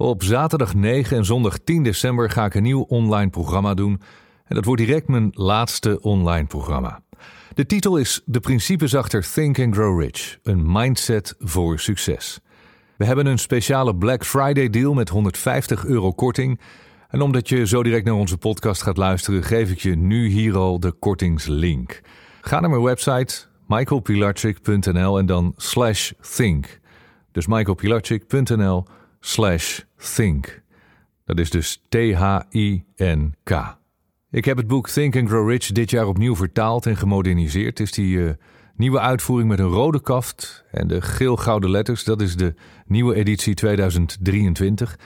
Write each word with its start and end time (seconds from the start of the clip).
Op 0.00 0.22
zaterdag 0.22 0.74
9 0.74 1.16
en 1.16 1.24
zondag 1.24 1.58
10 1.58 1.82
december 1.82 2.30
ga 2.30 2.44
ik 2.44 2.54
een 2.54 2.62
nieuw 2.62 2.80
online 2.80 3.30
programma 3.30 3.74
doen. 3.74 4.00
En 4.44 4.54
dat 4.54 4.64
wordt 4.64 4.82
direct 4.82 5.08
mijn 5.08 5.30
laatste 5.32 6.00
online 6.00 6.46
programma. 6.46 7.02
De 7.54 7.66
titel 7.66 7.96
is 7.96 8.22
De 8.24 8.40
principes 8.40 8.94
achter 8.94 9.32
Think 9.32 9.58
and 9.58 9.74
Grow 9.74 10.00
Rich: 10.00 10.38
een 10.42 10.72
mindset 10.72 11.34
voor 11.38 11.78
succes. 11.78 12.40
We 12.96 13.04
hebben 13.04 13.26
een 13.26 13.38
speciale 13.38 13.96
Black 13.96 14.24
Friday 14.24 14.70
deal 14.70 14.94
met 14.94 15.08
150 15.08 15.84
euro 15.84 16.12
korting. 16.12 16.60
En 17.08 17.20
omdat 17.20 17.48
je 17.48 17.66
zo 17.66 17.82
direct 17.82 18.04
naar 18.04 18.14
onze 18.14 18.38
podcast 18.38 18.82
gaat 18.82 18.96
luisteren, 18.96 19.42
geef 19.42 19.70
ik 19.70 19.78
je 19.78 19.96
nu 19.96 20.28
hier 20.28 20.56
al 20.56 20.80
de 20.80 20.92
kortingslink. 20.92 22.00
Ga 22.40 22.60
naar 22.60 22.70
mijn 22.70 22.82
website 22.82 23.44
michaelpilarchik.nl 23.66 25.18
en 25.18 25.26
dan 25.26 25.52
slash 25.56 26.12
think. 26.36 26.80
Dus 27.32 27.46
michaelpilarchik.nl 27.46 28.84
slash 29.20 29.80
think. 29.96 30.62
Dat 31.24 31.38
is 31.38 31.50
dus 31.50 31.82
T-H-I-N-K. 31.88 33.78
Ik 34.30 34.44
heb 34.44 34.56
het 34.56 34.66
boek 34.66 34.88
Think 34.88 35.16
and 35.16 35.28
Grow 35.28 35.48
Rich 35.50 35.66
dit 35.66 35.90
jaar 35.90 36.06
opnieuw 36.06 36.36
vertaald 36.36 36.86
en 36.86 36.96
gemoderniseerd. 36.96 37.78
Het 37.78 37.80
is 37.80 37.92
die 37.92 38.16
uh, 38.16 38.30
nieuwe 38.74 39.00
uitvoering 39.00 39.48
met 39.48 39.58
een 39.58 39.68
rode 39.68 40.00
kaft 40.00 40.64
en 40.70 40.88
de 40.88 41.02
geel-gouden 41.02 41.70
letters. 41.70 42.04
Dat 42.04 42.20
is 42.20 42.36
de 42.36 42.54
nieuwe 42.86 43.14
editie 43.14 43.54
2023. 43.54 44.98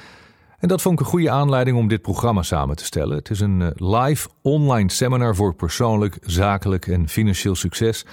En 0.59 0.69
dat 0.69 0.83
vond 0.83 0.95
ik 0.95 1.05
een 1.05 1.11
goede 1.11 1.31
aanleiding 1.31 1.77
om 1.77 1.89
dit 1.89 2.03
programma 2.03 2.43
samen 2.43 2.77
te 2.77 2.85
stellen. 2.85 3.17
Het 3.17 3.31
is 3.31 3.41
een 3.41 3.61
uh, 3.61 3.69
live 3.75 4.29
online 4.43 4.91
seminar 4.91 5.35
voor 5.37 5.55
persoonlijk, 5.55 6.19
zakelijk 6.21 6.87
en 6.87 7.09
financieel 7.09 7.55
succes. 7.55 8.05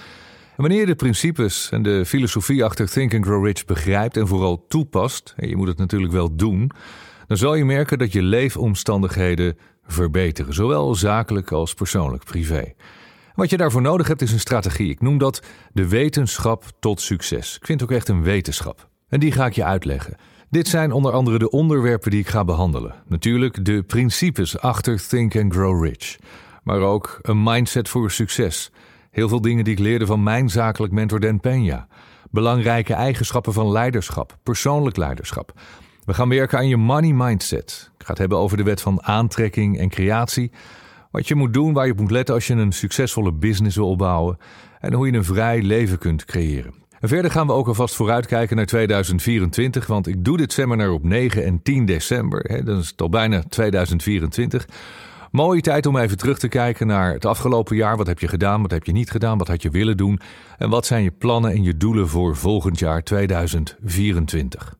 Wanneer 0.56 0.80
je 0.80 0.86
de 0.86 0.94
principes 0.94 1.70
en 1.70 1.82
de 1.82 2.06
filosofie 2.06 2.64
achter 2.64 2.90
Think 2.90 3.14
and 3.14 3.24
Grow 3.24 3.46
Rich 3.46 3.64
begrijpt 3.64 4.16
en 4.16 4.26
vooral 4.26 4.64
toepast, 4.68 5.34
en 5.36 5.48
je 5.48 5.56
moet 5.56 5.68
het 5.68 5.78
natuurlijk 5.78 6.12
wel 6.12 6.36
doen, 6.36 6.70
dan 7.26 7.36
zal 7.36 7.54
je 7.54 7.64
merken 7.64 7.98
dat 7.98 8.12
je 8.12 8.22
leefomstandigheden 8.22 9.56
verbeteren, 9.86 10.54
zowel 10.54 10.94
zakelijk 10.94 11.52
als 11.52 11.74
persoonlijk, 11.74 12.24
privé. 12.24 12.72
Wat 13.34 13.50
je 13.50 13.56
daarvoor 13.56 13.82
nodig 13.82 14.08
hebt 14.08 14.22
is 14.22 14.32
een 14.32 14.40
strategie. 14.40 14.90
Ik 14.90 15.00
noem 15.00 15.18
dat 15.18 15.42
de 15.72 15.88
wetenschap 15.88 16.64
tot 16.80 17.00
succes. 17.00 17.56
Ik 17.56 17.66
vind 17.66 17.80
het 17.80 17.90
ook 17.90 17.96
echt 17.96 18.08
een 18.08 18.22
wetenschap. 18.22 18.88
En 19.08 19.20
die 19.20 19.32
ga 19.32 19.46
ik 19.46 19.52
je 19.52 19.64
uitleggen. 19.64 20.16
Dit 20.50 20.68
zijn 20.68 20.92
onder 20.92 21.12
andere 21.12 21.38
de 21.38 21.50
onderwerpen 21.50 22.10
die 22.10 22.20
ik 22.20 22.28
ga 22.28 22.44
behandelen. 22.44 22.94
Natuurlijk 23.08 23.64
de 23.64 23.82
principes 23.82 24.58
achter 24.58 25.08
Think 25.08 25.36
and 25.36 25.52
Grow 25.52 25.84
Rich. 25.84 26.16
Maar 26.62 26.80
ook 26.80 27.18
een 27.22 27.42
mindset 27.42 27.88
voor 27.88 28.10
succes. 28.10 28.70
Heel 29.12 29.28
veel 29.28 29.40
dingen 29.40 29.64
die 29.64 29.72
ik 29.72 29.78
leerde 29.78 30.06
van 30.06 30.22
mijn 30.22 30.50
zakelijk 30.50 30.92
mentor 30.92 31.20
Dan 31.20 31.40
Peña. 31.40 31.86
Belangrijke 32.30 32.94
eigenschappen 32.94 33.52
van 33.52 33.72
leiderschap, 33.72 34.38
persoonlijk 34.42 34.96
leiderschap. 34.96 35.52
We 36.04 36.14
gaan 36.14 36.28
werken 36.28 36.58
aan 36.58 36.68
je 36.68 36.76
money 36.76 37.12
mindset. 37.12 37.90
Ik 37.98 38.04
ga 38.04 38.10
het 38.10 38.18
hebben 38.18 38.38
over 38.38 38.56
de 38.56 38.62
wet 38.62 38.80
van 38.80 39.02
aantrekking 39.02 39.78
en 39.78 39.88
creatie. 39.88 40.50
Wat 41.10 41.28
je 41.28 41.34
moet 41.34 41.52
doen, 41.52 41.72
waar 41.72 41.86
je 41.86 41.92
op 41.92 42.00
moet 42.00 42.10
letten 42.10 42.34
als 42.34 42.46
je 42.46 42.54
een 42.54 42.72
succesvolle 42.72 43.32
business 43.32 43.76
wil 43.76 43.88
opbouwen. 43.88 44.38
En 44.80 44.92
hoe 44.92 45.06
je 45.06 45.12
een 45.12 45.24
vrij 45.24 45.62
leven 45.62 45.98
kunt 45.98 46.24
creëren. 46.24 46.74
En 47.00 47.08
verder 47.08 47.30
gaan 47.30 47.46
we 47.46 47.52
ook 47.52 47.68
alvast 47.68 47.94
vooruitkijken 47.94 48.56
naar 48.56 48.66
2024, 48.66 49.86
want 49.86 50.06
ik 50.06 50.24
doe 50.24 50.36
dit 50.36 50.52
seminar 50.52 50.90
op 50.90 51.04
9 51.04 51.44
en 51.44 51.62
10 51.62 51.84
december. 51.84 52.44
Hè, 52.48 52.62
dan 52.62 52.78
is 52.78 52.88
het 52.88 53.00
al 53.00 53.08
bijna 53.08 53.42
2024. 53.48 54.66
Mooie 55.32 55.60
tijd 55.60 55.86
om 55.86 55.96
even 55.96 56.16
terug 56.16 56.38
te 56.38 56.48
kijken 56.48 56.86
naar 56.86 57.12
het 57.12 57.24
afgelopen 57.24 57.76
jaar. 57.76 57.96
Wat 57.96 58.06
heb 58.06 58.18
je 58.18 58.28
gedaan, 58.28 58.62
wat 58.62 58.70
heb 58.70 58.84
je 58.84 58.92
niet 58.92 59.10
gedaan, 59.10 59.38
wat 59.38 59.48
had 59.48 59.62
je 59.62 59.70
willen 59.70 59.96
doen 59.96 60.20
en 60.58 60.70
wat 60.70 60.86
zijn 60.86 61.02
je 61.02 61.10
plannen 61.10 61.50
en 61.50 61.62
je 61.62 61.76
doelen 61.76 62.08
voor 62.08 62.36
volgend 62.36 62.78
jaar 62.78 63.02
2024. 63.02 64.76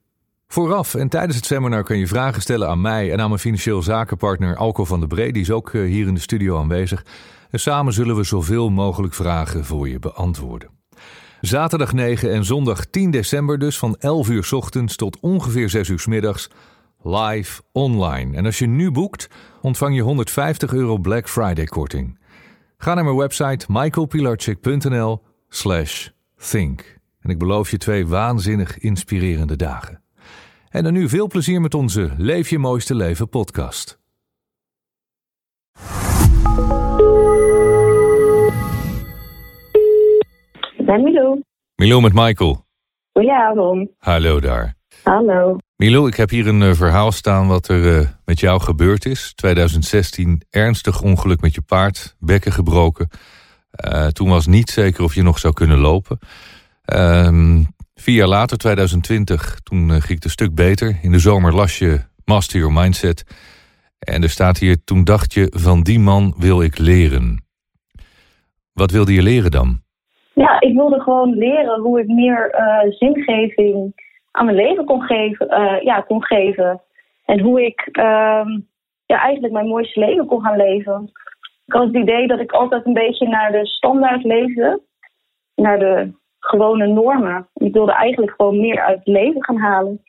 Vooraf 0.46 0.94
en 0.94 1.08
tijdens 1.08 1.36
het 1.36 1.46
seminar 1.46 1.82
kun 1.82 1.98
je 1.98 2.06
vragen 2.06 2.42
stellen 2.42 2.68
aan 2.68 2.80
mij 2.80 3.12
en 3.12 3.20
aan 3.20 3.28
mijn 3.28 3.40
financieel 3.40 3.82
zakenpartner 3.82 4.56
Alco 4.56 4.84
van 4.84 4.98
der 4.98 5.08
Bree. 5.08 5.32
Die 5.32 5.42
is 5.42 5.50
ook 5.50 5.74
eh, 5.74 5.82
hier 5.82 6.06
in 6.06 6.14
de 6.14 6.20
studio 6.20 6.58
aanwezig. 6.58 7.04
En 7.50 7.60
samen 7.60 7.92
zullen 7.92 8.16
we 8.16 8.24
zoveel 8.24 8.70
mogelijk 8.70 9.14
vragen 9.14 9.64
voor 9.64 9.88
je 9.88 9.98
beantwoorden. 9.98 10.68
Zaterdag 11.40 11.92
9 11.92 12.32
en 12.32 12.44
zondag 12.44 12.84
10 12.84 13.10
december 13.10 13.58
dus 13.58 13.78
van 13.78 13.96
11 13.98 14.28
uur 14.28 14.48
ochtends 14.54 14.96
tot 14.96 15.20
ongeveer 15.20 15.70
6 15.70 15.88
uur 15.88 16.04
middags 16.08 16.50
live 17.02 17.62
online. 17.72 18.36
En 18.36 18.44
als 18.44 18.58
je 18.58 18.66
nu 18.66 18.90
boekt, 18.90 19.28
ontvang 19.60 19.94
je 19.94 20.02
150 20.02 20.72
euro 20.72 20.98
Black 20.98 21.28
Friday 21.28 21.64
korting. 21.64 22.18
Ga 22.76 22.94
naar 22.94 23.04
mijn 23.04 23.16
website 23.16 23.66
michaelpilarchik.nl 23.68 25.22
slash 25.48 26.08
think. 26.50 26.98
En 27.20 27.30
ik 27.30 27.38
beloof 27.38 27.70
je 27.70 27.76
twee 27.78 28.06
waanzinnig 28.06 28.78
inspirerende 28.78 29.56
dagen. 29.56 30.02
En 30.68 30.84
dan 30.84 30.92
nu 30.92 31.08
veel 31.08 31.26
plezier 31.26 31.60
met 31.60 31.74
onze 31.74 32.10
Leef 32.16 32.50
je 32.50 32.58
mooiste 32.58 32.94
leven 32.94 33.28
podcast. 33.28 34.00
Ben 40.86 41.02
Milo. 41.02 41.40
Milo 41.74 42.00
met 42.00 42.12
Michael. 42.12 42.64
Goedenavond. 43.12 43.90
Hallo 43.98 44.40
daar. 44.40 44.74
Hallo. 45.02 45.56
Milo, 45.76 46.06
ik 46.06 46.16
heb 46.16 46.30
hier 46.30 46.46
een 46.46 46.60
uh, 46.60 46.72
verhaal 46.72 47.12
staan 47.12 47.48
wat 47.48 47.68
er 47.68 48.00
uh, 48.00 48.08
met 48.24 48.40
jou 48.40 48.60
gebeurd 48.60 49.04
is. 49.04 49.34
2016, 49.34 50.42
ernstig 50.50 51.02
ongeluk 51.02 51.40
met 51.40 51.54
je 51.54 51.62
paard, 51.62 52.16
bekken 52.18 52.52
gebroken. 52.52 53.08
Uh, 53.86 54.06
toen 54.06 54.28
was 54.28 54.46
niet 54.46 54.70
zeker 54.70 55.04
of 55.04 55.14
je 55.14 55.22
nog 55.22 55.38
zou 55.38 55.54
kunnen 55.54 55.78
lopen. 55.78 56.18
Ehm, 56.84 57.62
vier 57.94 58.14
jaar 58.14 58.28
later, 58.28 58.58
2020, 58.58 59.60
toen 59.62 59.90
ging 59.90 60.14
het 60.14 60.24
een 60.24 60.30
stuk 60.30 60.54
beter. 60.54 60.98
In 61.02 61.12
de 61.12 61.18
zomer 61.18 61.54
las 61.54 61.78
je 61.78 62.00
Master 62.24 62.58
Your 62.58 62.74
Mindset. 62.74 63.24
En 63.98 64.22
er 64.22 64.30
staat 64.30 64.58
hier, 64.58 64.84
toen 64.84 65.04
dacht 65.04 65.34
je, 65.34 65.52
van 65.54 65.82
die 65.82 65.98
man 65.98 66.34
wil 66.38 66.62
ik 66.62 66.78
leren. 66.78 67.44
Wat 68.72 68.90
wilde 68.90 69.12
je 69.14 69.22
leren 69.22 69.50
dan? 69.50 69.80
Ja, 70.34 70.60
ik 70.60 70.74
wilde 70.74 71.00
gewoon 71.00 71.34
leren 71.34 71.80
hoe 71.80 72.00
ik 72.00 72.06
meer 72.06 72.54
zingeving 72.98 73.92
aan 74.32 74.44
mijn 74.44 74.56
leven 74.56 74.84
kon 74.84 75.02
geven. 75.02 75.46
Uh, 75.50 75.82
ja, 75.82 76.00
kon 76.00 76.24
geven. 76.24 76.80
En 77.24 77.40
hoe 77.40 77.64
ik 77.64 77.88
uh, 77.92 78.46
ja, 79.06 79.20
eigenlijk 79.20 79.52
mijn 79.52 79.66
mooiste 79.66 80.00
leven 80.00 80.26
kon 80.26 80.42
gaan 80.42 80.56
leven. 80.56 81.10
Ik 81.66 81.72
had 81.72 81.86
het 81.86 81.96
idee 81.96 82.26
dat 82.26 82.40
ik 82.40 82.52
altijd 82.52 82.86
een 82.86 82.92
beetje 82.92 83.28
naar 83.28 83.52
de 83.52 83.66
standaard 83.66 84.24
leefde. 84.24 84.80
Naar 85.54 85.78
de 85.78 86.12
gewone 86.38 86.86
normen. 86.86 87.48
Ik 87.54 87.72
wilde 87.72 87.92
eigenlijk 87.92 88.34
gewoon 88.36 88.60
meer 88.60 88.80
uit 88.80 88.98
het 88.98 89.06
leven 89.06 89.44
gaan 89.44 89.58
halen. 89.58 90.02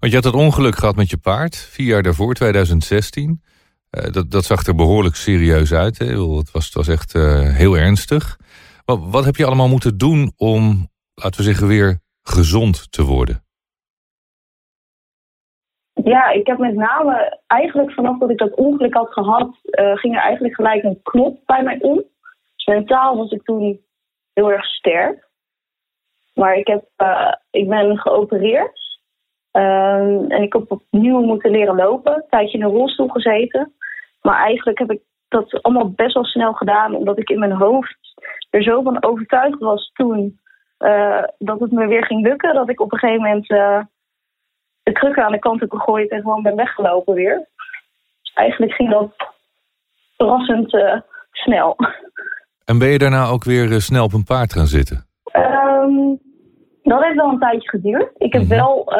Want 0.00 0.12
je 0.12 0.14
had 0.14 0.24
het 0.24 0.34
ongeluk 0.34 0.76
gehad 0.76 0.96
met 0.96 1.10
je 1.10 1.18
paard, 1.18 1.56
vier 1.56 1.86
jaar 1.86 2.02
daarvoor, 2.02 2.34
2016. 2.34 3.42
Uh, 3.90 4.12
dat, 4.12 4.30
dat 4.30 4.44
zag 4.44 4.66
er 4.66 4.74
behoorlijk 4.74 5.14
serieus 5.14 5.72
uit. 5.72 5.98
Hè? 5.98 6.06
Het, 6.06 6.50
was, 6.50 6.64
het 6.64 6.74
was 6.74 6.88
echt 6.88 7.14
uh, 7.14 7.56
heel 7.56 7.76
ernstig. 7.76 8.38
Wat, 8.84 9.00
wat 9.02 9.24
heb 9.24 9.36
je 9.36 9.44
allemaal 9.44 9.68
moeten 9.68 9.98
doen 9.98 10.32
om, 10.36 10.88
laten 11.14 11.40
we 11.40 11.46
zeggen, 11.46 11.66
weer 11.66 12.00
gezond 12.28 12.92
te 12.92 13.04
worden? 13.04 13.42
Ja, 16.04 16.30
ik 16.30 16.46
heb 16.46 16.58
met 16.58 16.74
name 16.74 17.40
eigenlijk 17.46 17.92
vanaf 17.92 18.18
dat 18.18 18.30
ik 18.30 18.38
dat 18.38 18.54
ongeluk 18.54 18.94
had 18.94 19.12
gehad, 19.12 19.58
uh, 19.64 19.96
ging 19.96 20.14
er 20.14 20.22
eigenlijk 20.22 20.54
gelijk 20.54 20.82
een 20.84 21.00
knop 21.02 21.40
bij 21.46 21.62
mij 21.62 21.78
om. 21.80 22.04
Mentaal 22.64 23.16
was 23.16 23.30
ik 23.30 23.42
toen 23.42 23.80
heel 24.32 24.52
erg 24.52 24.64
sterk. 24.64 25.28
Maar 26.34 26.54
ik, 26.54 26.66
heb, 26.66 26.84
uh, 26.96 27.32
ik 27.50 27.68
ben 27.68 27.98
geopereerd. 27.98 28.80
Uh, 29.52 30.32
en 30.32 30.42
ik 30.42 30.52
heb 30.52 30.70
opnieuw 30.70 31.20
moeten 31.20 31.50
leren 31.50 31.76
lopen. 31.76 32.14
Een 32.14 32.24
tijdje 32.28 32.58
in 32.58 32.64
een 32.64 32.70
rolstoel 32.70 33.08
gezeten. 33.08 33.72
Maar 34.22 34.38
eigenlijk 34.38 34.78
heb 34.78 34.90
ik 34.90 35.00
dat 35.28 35.62
allemaal 35.62 35.90
best 35.90 36.14
wel 36.14 36.24
snel 36.24 36.52
gedaan. 36.52 36.94
Omdat 36.94 37.18
ik 37.18 37.30
in 37.30 37.38
mijn 37.38 37.52
hoofd 37.52 37.96
er 38.50 38.62
zo 38.62 38.82
van 38.82 39.02
overtuigd 39.02 39.58
was 39.58 39.90
toen 39.92 40.40
uh, 40.78 41.22
dat 41.38 41.60
het 41.60 41.72
me 41.72 41.86
weer 41.86 42.04
ging 42.04 42.22
lukken. 42.22 42.54
Dat 42.54 42.68
ik 42.68 42.80
op 42.80 42.92
een 42.92 42.98
gegeven 42.98 43.22
moment 43.22 43.50
uh, 43.50 43.80
de 44.82 44.92
krukken 44.92 45.24
aan 45.24 45.32
de 45.32 45.38
kant 45.38 45.60
heb 45.60 45.70
gegooid 45.70 46.10
en 46.10 46.20
gewoon 46.20 46.42
ben 46.42 46.56
weggelopen 46.56 47.14
weer. 47.14 47.48
Dus 48.22 48.32
eigenlijk 48.34 48.72
ging 48.72 48.90
dat 48.90 49.10
verrassend 50.16 50.74
uh, 50.74 51.00
snel. 51.30 51.76
En 52.64 52.78
ben 52.78 52.88
je 52.88 52.98
daarna 52.98 53.26
ook 53.26 53.44
weer 53.44 53.80
snel 53.80 54.04
op 54.04 54.12
een 54.12 54.24
paard 54.24 54.52
gaan 54.52 54.66
zitten? 54.66 55.06
Um, 55.32 56.18
dat 56.82 57.02
heeft 57.02 57.16
wel 57.16 57.28
een 57.28 57.38
tijdje 57.38 57.68
geduurd. 57.68 58.10
Ik 58.16 58.32
heb 58.32 58.42
mm 58.42 58.48
-hmm. 58.48 58.56
wel 58.56 58.92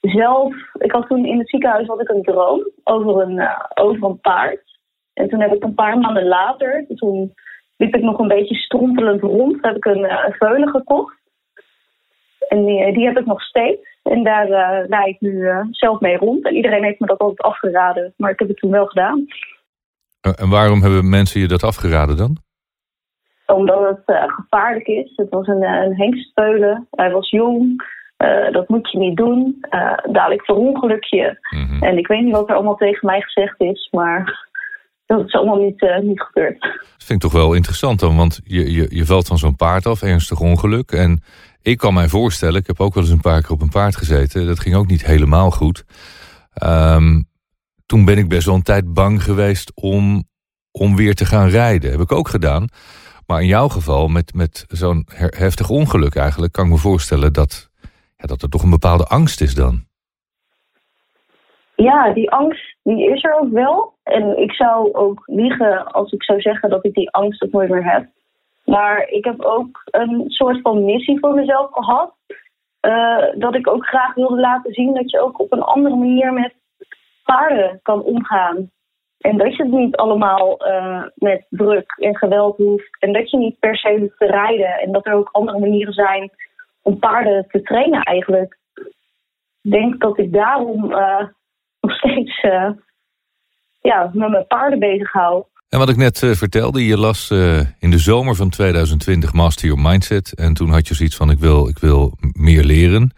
zelf, 0.00 0.54
ik 0.78 0.92
had 0.92 1.06
toen 1.06 1.24
in 1.24 1.38
het 1.38 1.48
ziekenhuis 1.48 1.86
had 1.86 2.00
ik 2.00 2.08
een 2.08 2.22
droom 2.22 2.70
over 2.84 3.20
een, 3.20 3.48
over 3.74 4.08
een 4.08 4.20
paard. 4.20 4.78
En 5.12 5.28
toen 5.28 5.40
heb 5.40 5.52
ik 5.52 5.64
een 5.64 5.74
paar 5.74 5.98
maanden 5.98 6.26
later, 6.26 6.86
toen 6.94 7.34
liep 7.78 7.94
ik 7.94 8.02
nog 8.02 8.18
een 8.18 8.28
beetje 8.28 8.54
strompelend 8.54 9.20
rond. 9.20 9.58
Heb 9.60 9.76
ik 9.76 9.84
een, 9.84 10.04
uh, 10.04 10.24
veulen 10.28 10.68
gekocht. 10.68 11.16
En 12.48 12.64
die, 12.64 12.92
die, 12.92 13.06
heb 13.06 13.18
ik 13.18 13.26
nog 13.26 13.42
steeds. 13.42 13.98
En 14.02 14.22
daar 14.22 14.48
uh, 14.48 14.88
rijd 14.88 15.08
ik 15.08 15.20
nu 15.20 15.30
uh, 15.30 15.60
zelf 15.70 16.00
mee 16.00 16.16
rond. 16.16 16.44
En 16.44 16.54
iedereen 16.54 16.84
heeft 16.84 17.00
me 17.00 17.06
dat 17.06 17.18
altijd 17.18 17.40
afgeraden. 17.40 18.14
Maar 18.16 18.30
ik 18.30 18.38
heb 18.38 18.48
het 18.48 18.56
toen 18.56 18.70
wel 18.70 18.86
gedaan. 18.86 19.26
En 20.20 20.48
waarom 20.48 20.82
hebben 20.82 21.08
mensen 21.08 21.40
je 21.40 21.46
dat 21.46 21.62
afgeraden 21.62 22.16
dan? 22.16 22.36
Omdat 23.46 24.02
het 24.04 24.30
gevaarlijk 24.30 24.86
is. 24.86 25.12
Het 25.16 25.28
was 25.30 25.46
een, 25.46 25.62
een 25.62 25.96
hengstveulen. 25.96 26.86
Hij 26.90 27.10
was 27.10 27.30
jong. 27.30 27.82
dat 28.50 28.68
moet 28.68 28.90
je 28.90 28.98
niet 28.98 29.16
doen. 29.16 29.64
dadelijk 30.10 30.44
verongeluk 30.44 31.04
je. 31.04 31.38
Mhm. 31.50 31.82
En 31.84 31.98
ik 31.98 32.06
weet 32.06 32.22
niet 32.22 32.34
wat 32.34 32.48
er 32.48 32.54
allemaal 32.54 32.76
tegen 32.76 33.06
mij 33.06 33.20
gezegd 33.20 33.60
is, 33.60 33.88
maar 33.90 34.47
dat 35.16 35.26
is 35.26 35.34
allemaal 35.34 35.58
niet, 35.58 36.00
niet 36.02 36.20
gebeurd. 36.20 36.60
Dat 36.60 37.04
vind 37.04 37.24
ik 37.24 37.30
toch 37.30 37.40
wel 37.40 37.54
interessant 37.54 38.00
dan, 38.00 38.16
want 38.16 38.40
je, 38.44 38.72
je, 38.72 38.86
je 38.90 39.06
valt 39.06 39.26
van 39.26 39.38
zo'n 39.38 39.56
paard 39.56 39.86
af, 39.86 40.02
ernstig 40.02 40.40
ongeluk. 40.40 40.90
En 40.92 41.22
ik 41.62 41.78
kan 41.78 41.94
mij 41.94 42.08
voorstellen, 42.08 42.60
ik 42.60 42.66
heb 42.66 42.80
ook 42.80 42.94
wel 42.94 43.02
eens 43.02 43.12
een 43.12 43.20
paar 43.20 43.40
keer 43.40 43.50
op 43.50 43.60
een 43.60 43.68
paard 43.68 43.96
gezeten. 43.96 44.46
Dat 44.46 44.60
ging 44.60 44.74
ook 44.74 44.86
niet 44.86 45.04
helemaal 45.04 45.50
goed. 45.50 45.84
Ehm, 46.52 47.22
toen 47.86 48.04
ben 48.04 48.18
ik 48.18 48.28
best 48.28 48.46
wel 48.46 48.54
een 48.54 48.62
tijd 48.62 48.92
bang 48.92 49.22
geweest 49.22 49.72
om, 49.74 50.24
om 50.70 50.96
weer 50.96 51.14
te 51.14 51.24
gaan 51.24 51.48
rijden. 51.48 51.90
Heb 51.90 52.00
ik 52.00 52.12
ook 52.12 52.28
gedaan. 52.28 52.68
Maar 53.26 53.40
in 53.40 53.46
jouw 53.46 53.68
geval, 53.68 54.08
met, 54.08 54.34
met 54.34 54.64
zo'n 54.68 55.06
heftig 55.36 55.70
ongeluk 55.70 56.14
eigenlijk, 56.14 56.52
kan 56.52 56.64
ik 56.64 56.70
me 56.70 56.76
voorstellen 56.76 57.32
dat, 57.32 57.70
ja, 58.16 58.26
dat 58.26 58.42
er 58.42 58.48
toch 58.48 58.62
een 58.62 58.70
bepaalde 58.70 59.04
angst 59.04 59.40
is 59.40 59.54
dan. 59.54 59.86
Ja, 61.74 62.12
die 62.12 62.30
angst 62.30 62.67
die 62.82 63.10
is 63.10 63.24
er 63.24 63.40
ook 63.40 63.50
wel. 63.50 63.92
En 64.02 64.38
ik 64.38 64.52
zou 64.52 64.92
ook 64.94 65.22
liegen 65.26 65.92
als 65.92 66.12
ik 66.12 66.22
zou 66.22 66.40
zeggen 66.40 66.70
dat 66.70 66.84
ik 66.84 66.94
die 66.94 67.10
angst 67.10 67.42
ook 67.42 67.52
nooit 67.52 67.68
meer 67.68 67.92
heb. 67.92 68.06
Maar 68.64 69.08
ik 69.08 69.24
heb 69.24 69.40
ook 69.40 69.82
een 69.84 70.24
soort 70.26 70.60
van 70.60 70.84
missie 70.84 71.18
voor 71.18 71.34
mezelf 71.34 71.70
gehad. 71.72 72.16
eh, 72.80 73.24
dat 73.34 73.54
ik 73.54 73.68
ook 73.68 73.86
graag 73.86 74.14
wilde 74.14 74.40
laten 74.40 74.72
zien 74.72 74.94
dat 74.94 75.10
je 75.10 75.20
ook 75.20 75.40
op 75.40 75.52
een 75.52 75.62
andere 75.62 75.94
manier 75.96 76.32
met 76.32 76.54
paarden 77.24 77.80
kan 77.82 78.02
omgaan. 78.02 78.70
En 79.18 79.36
dat 79.36 79.56
je 79.56 79.62
het 79.62 79.72
niet 79.72 79.96
allemaal 79.96 80.58
eh, 80.58 81.02
met 81.14 81.46
druk 81.50 81.94
en 81.96 82.16
geweld 82.16 82.56
hoeft. 82.56 82.96
En 83.00 83.12
dat 83.12 83.30
je 83.30 83.36
niet 83.36 83.58
per 83.58 83.76
se 83.76 83.96
hoeft 83.98 84.18
te 84.18 84.26
rijden. 84.26 84.78
En 84.78 84.92
dat 84.92 85.06
er 85.06 85.12
ook 85.12 85.28
andere 85.32 85.58
manieren 85.58 85.92
zijn 85.92 86.30
om 86.82 86.98
paarden 86.98 87.46
te 87.48 87.62
trainen 87.62 88.02
eigenlijk. 88.02 88.58
Ik 89.62 89.70
denk 89.70 90.00
dat 90.00 90.18
ik 90.18 90.32
daarom 90.32 90.92
eh, 90.92 91.24
nog 91.80 91.92
steeds 91.96 92.40
eh, 92.40 92.70
ja, 93.80 94.10
met 94.12 94.30
mijn 94.30 94.46
paarden 94.46 94.78
bezig 94.78 95.12
hou. 95.12 95.44
En 95.68 95.78
wat 95.78 95.88
ik 95.88 95.96
net 95.96 96.22
eh, 96.22 96.30
vertelde, 96.30 96.86
je 96.86 96.98
las 96.98 97.30
eh, 97.30 97.60
in 97.78 97.90
de 97.90 97.98
zomer 97.98 98.34
van 98.34 98.48
2020 98.48 99.32
Master 99.32 99.66
Your 99.68 99.82
Mindset. 99.82 100.34
En 100.34 100.54
toen 100.54 100.70
had 100.70 100.88
je 100.88 100.94
zoiets 100.94 101.16
van, 101.16 101.30
ik 101.30 101.38
wil, 101.38 101.68
ik 101.68 101.78
wil 101.78 102.16
meer 102.32 102.64
leren. 102.64 103.10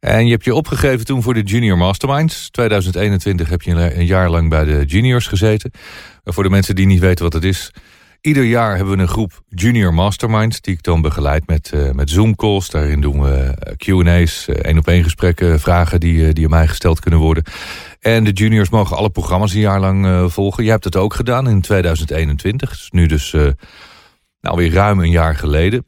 En 0.00 0.24
je 0.24 0.32
hebt 0.32 0.44
je 0.44 0.54
opgegeven 0.54 1.06
toen 1.06 1.22
voor 1.22 1.34
de 1.34 1.42
Junior 1.42 1.78
Masterminds. 1.78 2.50
2021 2.50 3.48
heb 3.48 3.62
je 3.62 3.70
een, 3.70 4.06
jaar 4.06 4.30
lang 4.30 4.48
bij 4.48 4.64
de 4.64 4.84
juniors 4.84 5.26
gezeten. 5.26 5.70
En 6.24 6.32
voor 6.32 6.42
de 6.42 6.50
mensen 6.50 6.74
die 6.74 6.86
niet 6.86 7.00
weten 7.00 7.24
wat 7.24 7.32
het 7.32 7.44
is... 7.44 7.72
Ieder 8.20 8.44
jaar 8.44 8.76
hebben 8.76 8.96
we 8.96 9.02
een 9.02 9.08
groep 9.08 9.42
junior 9.48 9.94
masterminds... 9.94 10.60
die 10.60 10.74
ik 10.74 10.82
dan 10.82 11.02
begeleid 11.02 11.46
met, 11.46 11.72
eh, 11.72 11.90
met 11.90 12.10
Zoom-calls. 12.10 12.70
Daarin 12.70 13.00
doen 13.00 13.22
we 13.22 13.36
eh, 13.36 13.76
Q&A's, 13.76 14.48
eh, 14.48 14.54
één-op-één 14.54 15.02
gesprekken... 15.02 15.60
vragen 15.60 16.00
die, 16.00 16.26
eh, 16.26 16.32
die 16.32 16.44
aan 16.44 16.50
mij 16.50 16.68
gesteld 16.68 17.00
kunnen 17.00 17.20
worden. 17.20 17.44
En 18.00 18.24
de 18.24 18.32
juniors 18.32 18.68
mogen 18.68 18.96
alle 18.96 19.10
programma's 19.10 19.52
een 19.54 19.60
jaar 19.60 19.80
lang 19.80 20.06
eh, 20.06 20.28
volgen. 20.28 20.62
Jij 20.62 20.72
hebt 20.72 20.84
het 20.84 20.96
ook 20.96 21.14
gedaan 21.14 21.48
in 21.48 21.60
2021. 21.60 22.68
Dat 22.68 22.78
is 22.78 22.90
nu 22.90 23.06
dus 23.06 23.32
eh 23.32 23.50
nou 24.40 24.56
weer 24.56 24.72
ruim 24.72 25.00
een 25.00 25.10
jaar 25.10 25.36
geleden. 25.36 25.84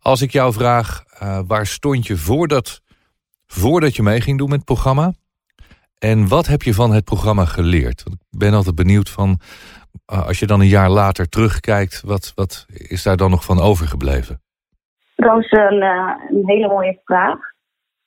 Als 0.00 0.22
ik 0.22 0.32
jou 0.32 0.52
vraag, 0.52 1.04
eh, 1.18 1.40
waar 1.46 1.66
stond 1.66 2.06
je 2.06 2.16
voordat, 2.16 2.80
voordat 3.46 3.96
je 3.96 4.02
mee 4.02 4.20
ging 4.20 4.38
doen 4.38 4.48
met 4.48 4.56
het 4.56 4.66
programma? 4.66 5.14
En 5.98 6.28
wat 6.28 6.46
heb 6.46 6.62
je 6.62 6.74
van 6.74 6.92
het 6.92 7.04
programma 7.04 7.44
geleerd? 7.44 8.02
Want 8.02 8.16
ik 8.30 8.38
ben 8.38 8.54
altijd 8.54 8.74
benieuwd 8.74 9.10
van, 9.10 9.30
eh, 9.30 9.38
als 10.04 10.38
je 10.38 10.46
dan 10.46 10.60
een 10.60 10.66
jaar 10.66 10.90
later 10.90 11.28
terugkijkt, 11.28 12.02
wat, 12.02 12.32
wat 12.34 12.66
is 12.68 13.02
daar 13.02 13.16
dan 13.16 13.30
nog 13.30 13.44
van 13.44 13.60
overgebleven? 13.60 14.40
Dat 15.16 15.38
is 15.38 15.50
een, 15.50 15.82
eh, 15.82 16.14
een 16.28 16.46
hele 16.46 16.68
mooie 16.68 17.00
vraag. 17.04 17.38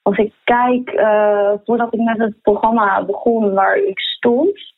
Als 0.01 0.17
ik 0.17 0.33
kijk, 0.43 0.89
eh, 0.89 1.51
voordat 1.65 1.93
ik 1.93 1.99
met 1.99 2.17
het 2.17 2.41
programma 2.41 3.05
begon 3.05 3.53
waar 3.53 3.77
ik 3.77 3.99
stond, 3.99 4.69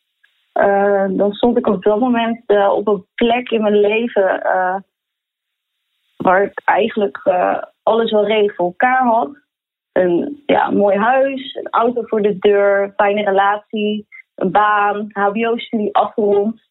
eh, 0.52 1.06
dan 1.10 1.32
stond 1.32 1.58
ik 1.58 1.68
op 1.68 1.84
dat 1.84 2.00
moment 2.00 2.44
eh, 2.46 2.70
op 2.70 2.88
een 2.88 3.06
plek 3.16 3.50
in 3.50 3.62
mijn 3.62 3.80
leven 3.80 4.44
eh, 4.44 4.76
waar 6.18 6.44
ik 6.44 6.62
eigenlijk 6.66 7.20
eh, 7.24 7.64
alles 7.84 8.12
wel 8.12 8.26
redelijk 8.26 8.56
voor 8.56 8.66
elkaar 8.66 9.04
had. 9.06 9.30
Een 9.92 10.44
ja, 10.46 10.70
mooi 10.70 10.98
huis, 10.98 11.56
een 11.56 11.68
auto 11.70 12.02
voor 12.06 12.22
de 12.22 12.38
deur, 12.40 12.94
fijne 12.96 13.24
relatie, 13.24 14.08
een 14.36 14.52
baan, 14.52 15.08
HBO-studie 15.10 15.96
afgerond. 15.96 16.62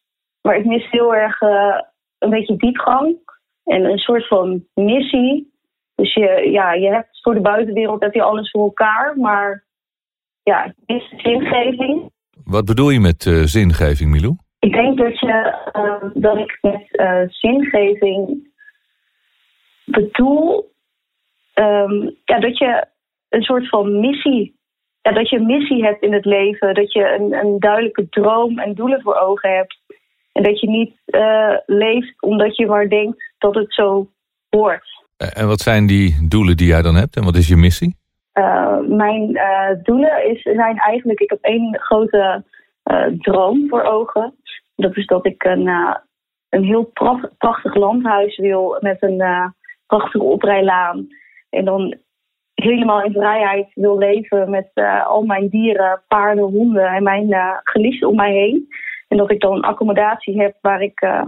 Maar 0.41 0.55
ik 0.55 0.65
mis 0.65 0.89
heel 0.89 1.15
erg 1.15 1.41
eh, 1.41 1.79
een 2.17 2.29
beetje 2.29 2.55
diepgang 2.55 3.17
en 3.63 3.83
een 3.83 3.97
soort 3.97 4.27
van 4.27 4.65
missie. 4.73 5.53
Dus 5.95 6.13
je, 6.13 6.49
ja, 6.51 6.73
je 6.73 6.89
hebt 6.89 7.21
voor 7.21 7.33
de 7.33 7.41
buitenwereld 7.41 8.01
heb 8.01 8.13
je 8.13 8.23
alles 8.23 8.51
voor 8.51 8.63
elkaar, 8.63 9.17
maar 9.17 9.65
ja, 10.43 10.63
het 10.63 10.75
is 10.85 11.13
zingeving. 11.17 12.11
Wat 12.43 12.65
bedoel 12.65 12.89
je 12.89 12.99
met 12.99 13.25
eh, 13.25 13.33
zingeving, 13.33 14.11
Milou? 14.11 14.35
Ik 14.59 14.73
denk 14.73 14.97
dat, 14.97 15.19
je, 15.19 15.57
eh, 15.71 16.09
dat 16.13 16.37
ik 16.37 16.57
met 16.61 16.97
eh, 16.97 17.21
zingeving 17.27 18.49
bedoel 19.85 20.71
ehm, 21.53 22.09
ja, 22.25 22.39
dat 22.39 22.57
je 22.57 22.85
een 23.29 23.41
soort 23.41 23.69
van 23.69 23.99
missie, 23.99 24.59
ja, 25.01 25.11
dat 25.11 25.29
je 25.29 25.37
een 25.37 25.45
missie 25.45 25.83
hebt 25.83 26.03
in 26.03 26.13
het 26.13 26.25
leven, 26.25 26.73
dat 26.73 26.93
je 26.93 27.15
een, 27.19 27.33
een 27.33 27.59
duidelijke 27.59 28.09
droom 28.09 28.59
en 28.59 28.73
doelen 28.73 29.01
voor 29.01 29.15
ogen 29.15 29.55
hebt. 29.55 29.80
En 30.31 30.43
dat 30.43 30.59
je 30.59 30.69
niet 30.69 30.93
eh, 31.05 31.55
leeft 31.65 32.21
omdat 32.21 32.55
je 32.57 32.65
maar 32.65 32.89
denkt 32.89 33.33
dat 33.37 33.55
het 33.55 33.73
zo 33.73 34.07
hoort. 34.49 35.03
Eh, 35.17 35.41
En 35.41 35.47
wat 35.47 35.59
zijn 35.59 35.87
die 35.87 36.27
doelen 36.27 36.57
die 36.57 36.67
jij 36.67 36.81
dan 36.81 36.95
hebt? 36.95 37.15
En 37.15 37.23
wat 37.23 37.35
is 37.35 37.47
je 37.47 37.55
missie? 37.55 37.95
Uh, 38.33 38.79
mijn 38.79 39.29
uh, 39.29 39.69
doelen 39.83 40.29
is, 40.29 40.41
zijn 40.41 40.77
eigenlijk, 40.77 41.19
ik 41.19 41.29
heb 41.29 41.39
één 41.41 41.79
grote 41.79 42.43
uh, 42.91 43.05
droom 43.17 43.69
voor 43.69 43.83
ogen. 43.83 44.35
Dat 44.75 44.97
is 44.97 45.05
dat 45.05 45.25
ik 45.25 45.43
een, 45.43 45.67
uh, 45.67 45.95
een 46.49 46.63
heel 46.63 46.83
prachtig, 46.83 47.37
prachtig 47.37 47.75
landhuis 47.75 48.37
wil 48.37 48.77
met 48.79 48.97
een 48.99 49.21
uh, 49.21 49.47
prachtige 49.87 50.23
oprijlaan. 50.23 51.07
En 51.49 51.65
dan 51.65 51.95
helemaal 52.53 53.03
in 53.03 53.11
vrijheid 53.11 53.67
wil 53.73 53.97
leven 53.97 54.49
met 54.49 54.69
uh, 54.75 55.07
al 55.07 55.23
mijn 55.23 55.49
dieren, 55.49 56.01
paarden, 56.07 56.43
honden 56.43 56.87
en 56.87 57.03
mijn 57.03 57.27
uh, 57.29 57.57
geliefden 57.63 58.09
om 58.09 58.15
mij 58.15 58.33
heen. 58.33 58.67
En 59.11 59.17
dat 59.17 59.31
ik 59.31 59.41
dan 59.41 59.55
een 59.55 59.61
accommodatie 59.61 60.41
heb 60.41 60.55
waar 60.61 60.81
ik 60.81 61.01
uh, 61.01 61.23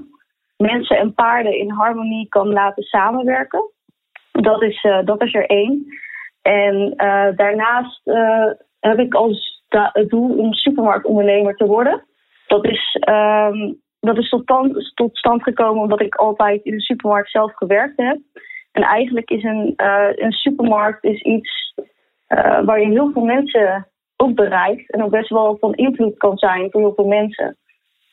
mensen 0.57 0.97
en 0.97 1.13
paarden 1.13 1.57
in 1.57 1.69
harmonie 1.69 2.27
kan 2.29 2.47
laten 2.47 2.83
samenwerken. 2.83 3.71
Dat 4.31 4.61
is, 4.61 4.83
uh, 4.83 5.05
dat 5.05 5.23
is 5.23 5.33
er 5.33 5.45
één. 5.45 5.85
En 6.41 6.93
uh, 6.97 7.27
daarnaast 7.35 8.01
heb 8.79 8.99
ik 8.99 9.13
als 9.13 9.63
doel 10.07 10.37
om 10.37 10.53
supermarktondernemer 10.53 11.55
te 11.55 11.65
worden. 11.65 12.05
Dat 12.47 12.65
is, 12.65 13.01
um, 13.09 13.81
dat 13.99 14.17
is 14.17 14.29
tot, 14.29 14.45
tot, 14.93 15.17
stand 15.17 15.43
gekomen 15.43 15.81
omdat 15.81 16.01
ik 16.01 16.15
altijd 16.15 16.63
in 16.63 16.71
de 16.71 16.81
supermarkt 16.81 17.31
zelf 17.31 17.53
gewerkt 17.55 17.97
heb. 17.97 18.17
En 18.71 18.81
eigenlijk 18.81 19.29
is 19.29 19.43
een, 19.43 19.73
een 20.15 20.31
supermarkt 20.31 21.03
is 21.03 21.21
iets 21.21 21.73
waar 22.65 22.81
je 22.81 22.87
heel 22.87 23.11
veel 23.11 23.25
mensen 23.25 23.87
ook 24.17 24.35
bereikt. 24.35 24.91
En 24.91 25.03
ook 25.03 25.11
best 25.11 25.29
wel 25.29 25.57
van 25.59 25.73
invloed 25.73 26.17
kan 26.17 26.37
zijn 26.37 26.71
voor 26.71 26.81
heel 26.81 26.93
veel 26.93 27.07
mensen. 27.07 27.57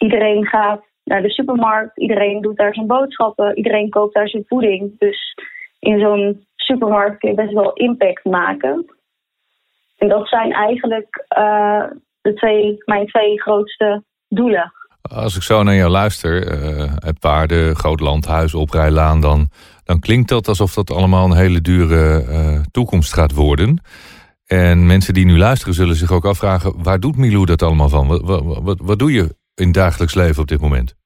Iedereen 0.03 0.47
gaat 0.47 0.83
naar 1.05 1.23
de 1.23 1.31
supermarkt, 1.31 1.99
iedereen 1.99 2.41
doet 2.41 2.57
daar 2.57 2.75
zijn 2.75 2.87
boodschappen, 2.87 3.57
iedereen 3.57 3.91
koopt 3.91 4.15
daar 4.15 4.29
zijn 4.29 4.45
voeding. 4.47 4.99
Dus 4.99 5.35
in 5.79 6.01
zo'n 6.01 6.47
supermarkt 6.57 7.19
kun 7.19 7.29
je 7.29 7.35
best 7.35 7.53
wel 7.53 7.73
impact 7.73 8.25
maken. 8.25 8.95
En 9.97 10.09
dat 10.09 10.29
zijn 10.29 10.53
eigenlijk 10.53 11.27
uh, 11.39 11.85
de 12.21 12.35
twee, 12.35 12.83
mijn 12.85 13.07
twee 13.07 13.41
grootste 13.41 14.03
doelen. 14.29 14.73
Als 15.03 15.37
ik 15.37 15.43
zo 15.43 15.63
naar 15.63 15.75
jou 15.75 15.91
luister, 15.91 16.53
uh, 16.53 16.93
het 16.95 17.19
paarden, 17.19 17.77
groot 17.77 18.01
landhuis, 18.01 18.55
oprijlaan, 18.55 19.21
dan, 19.21 19.49
dan 19.85 20.01
klinkt 20.01 20.29
dat 20.29 20.49
alsof 20.49 20.75
dat 20.75 20.91
allemaal 20.91 21.25
een 21.25 21.37
hele 21.37 21.61
dure 21.61 22.25
uh, 22.29 22.61
toekomst 22.71 23.13
gaat 23.13 23.33
worden. 23.35 23.83
En 24.47 24.87
mensen 24.87 25.15
die 25.15 25.25
nu 25.25 25.39
luisteren 25.39 25.75
zullen 25.75 25.97
zich 25.97 26.13
ook 26.13 26.25
afvragen, 26.25 26.83
waar 26.83 27.01
doet 27.01 27.17
Milou 27.17 27.45
dat 27.45 27.63
allemaal 27.63 27.89
van? 27.89 28.07
Wat, 28.07 28.21
wat, 28.23 28.63
wat, 28.63 28.79
wat 28.83 28.99
doe 28.99 29.13
je 29.13 29.39
in 29.61 29.73
dagelijks 29.73 30.15
leven 30.15 30.43
op 30.43 30.49
dit 30.49 30.61
moment? 30.61 30.99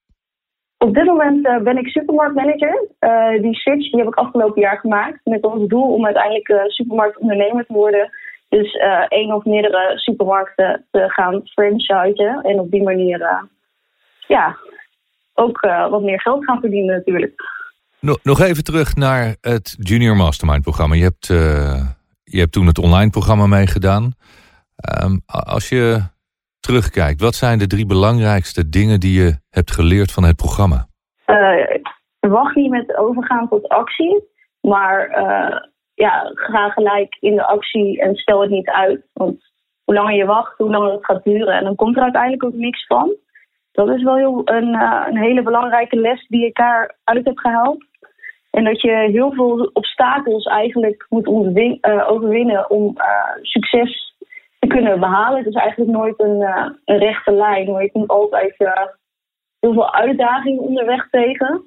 Op 0.78 0.94
dit 0.94 1.04
moment 1.04 1.46
uh, 1.46 1.62
ben 1.62 1.76
ik 1.76 1.88
supermarktmanager. 1.88 2.88
Uh, 3.00 3.42
die 3.42 3.54
switch 3.54 3.90
die 3.90 3.99
heb 3.99 4.08
ik 4.08 4.14
afgelopen 4.14 4.61
jaar 4.61 4.78
gemaakt 4.78 5.20
met 5.25 5.42
als 5.42 5.68
doel 5.68 5.94
om 5.94 6.04
uiteindelijk 6.04 6.49
uh, 6.49 6.58
supermarktondernemer 6.66 7.66
te 7.66 7.73
worden. 7.73 8.11
Dus 8.49 8.76
één 9.08 9.32
of 9.32 9.44
meerdere 9.44 9.92
supermarkten 9.99 10.87
te 10.90 11.04
gaan 11.08 11.40
franchisen 11.44 12.40
en 12.42 12.61
op 12.61 12.70
die 12.70 12.82
manier 12.82 13.46
ja, 14.26 14.56
ook 15.34 15.61
wat 15.90 16.02
meer 16.02 16.20
geld 16.20 16.44
gaan 16.44 16.61
verdienen 16.61 16.94
natuurlijk. 16.94 17.34
Nog 18.23 18.40
even 18.40 18.64
terug 18.64 18.94
naar 18.94 19.37
het 19.40 19.76
Junior 19.78 20.16
Mastermind 20.16 20.62
programma. 20.62 20.94
Je 20.94 21.02
hebt, 21.02 21.26
je 22.25 22.38
hebt 22.38 22.52
toen 22.52 22.66
het 22.66 22.78
online 22.78 23.11
programma 23.11 23.46
meegedaan. 23.46 24.12
Um, 25.02 25.23
als 25.26 25.68
je 25.68 26.02
terugkijkt, 26.66 27.21
wat 27.21 27.35
zijn 27.35 27.59
de 27.59 27.66
drie 27.66 27.87
belangrijkste 27.87 28.68
dingen 28.68 29.00
die 29.00 29.23
je 29.23 29.30
hebt 29.50 29.71
geleerd 29.71 30.12
van 30.12 30.25
het 30.25 30.37
programma? 30.37 30.87
Uh, 31.26 31.64
wacht 32.21 32.54
niet 32.54 32.71
met 32.71 32.97
overgaan 32.97 33.49
tot 33.49 33.68
actie, 33.68 34.23
maar 34.61 34.99
uh, 35.09 35.56
ja, 35.94 36.30
ga 36.35 36.68
gelijk 36.68 37.16
in 37.21 37.35
de 37.35 37.47
actie 37.47 38.00
en 38.00 38.14
stel 38.14 38.40
het 38.40 38.50
niet 38.50 38.68
uit. 38.68 39.00
Want 39.12 39.52
hoe 39.85 39.94
langer 39.94 40.14
je 40.14 40.25
wacht, 40.25 40.59
hoe 40.59 40.71
langer 40.71 40.92
het 40.92 41.04
gaat 41.04 41.25
duren. 41.25 41.54
En 41.54 41.64
dan 41.64 41.75
komt 41.75 41.97
er 41.97 42.02
uiteindelijk 42.02 42.44
ook 42.44 42.54
niks 42.54 42.87
van. 42.87 43.14
Dat 43.73 43.88
is 43.88 44.02
wel 44.02 44.16
heel, 44.16 44.42
een, 44.44 44.75
uh, 44.75 45.04
een 45.09 45.18
hele 45.18 45.42
belangrijke 45.42 45.97
les 45.97 46.26
die 46.28 46.47
ik 46.47 46.56
daaruit 46.56 47.25
heb 47.25 47.38
gehaald. 47.38 47.85
En 48.50 48.64
dat 48.64 48.80
je 48.80 49.09
heel 49.12 49.33
veel 49.33 49.71
obstakels 49.73 50.44
eigenlijk 50.44 51.06
moet 51.09 51.26
overwinnen 52.06 52.71
om 52.71 52.97
succes 53.42 54.13
kunnen 54.66 55.00
behalen. 55.00 55.38
Het 55.38 55.47
is 55.47 55.54
eigenlijk 55.54 55.90
nooit 55.90 56.21
een, 56.21 56.40
een 56.85 56.99
rechte 56.99 57.33
lijn. 57.33 57.73
Maar 57.73 57.83
je 57.83 57.90
komt 57.90 58.09
altijd 58.09 58.54
heel 59.61 59.73
veel 59.73 59.94
uitdagingen 59.94 60.62
onderweg 60.62 61.09
tegen. 61.11 61.62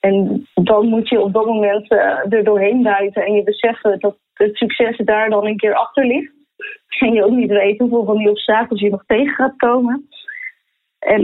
En 0.00 0.46
dan 0.54 0.86
moet 0.86 1.08
je 1.08 1.20
op 1.20 1.32
dat 1.32 1.46
moment 1.46 1.90
er 2.28 2.44
doorheen 2.44 2.82
duiken 2.82 3.24
en 3.24 3.32
je 3.32 3.42
beseffen 3.42 3.98
dat 3.98 4.16
het 4.34 4.56
succes 4.56 4.96
daar 4.96 5.30
dan 5.30 5.46
een 5.46 5.56
keer 5.56 5.74
achter 5.74 6.06
ligt. 6.06 6.32
En 6.98 7.12
je 7.12 7.24
ook 7.24 7.32
niet 7.32 7.50
weet 7.50 7.78
hoeveel 7.78 8.04
van 8.04 8.16
die 8.16 8.30
obstakels 8.30 8.80
je 8.80 8.90
nog 8.90 9.04
tegen 9.06 9.34
gaat 9.34 9.56
komen. 9.56 10.08
En 10.98 11.20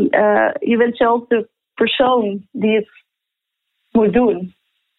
je 0.61 0.77
bent 0.77 0.97
zelf 0.97 1.27
de 1.27 1.49
persoon 1.75 2.47
die 2.53 2.77
het 2.77 2.89
moet 3.91 4.13
doen. 4.13 4.55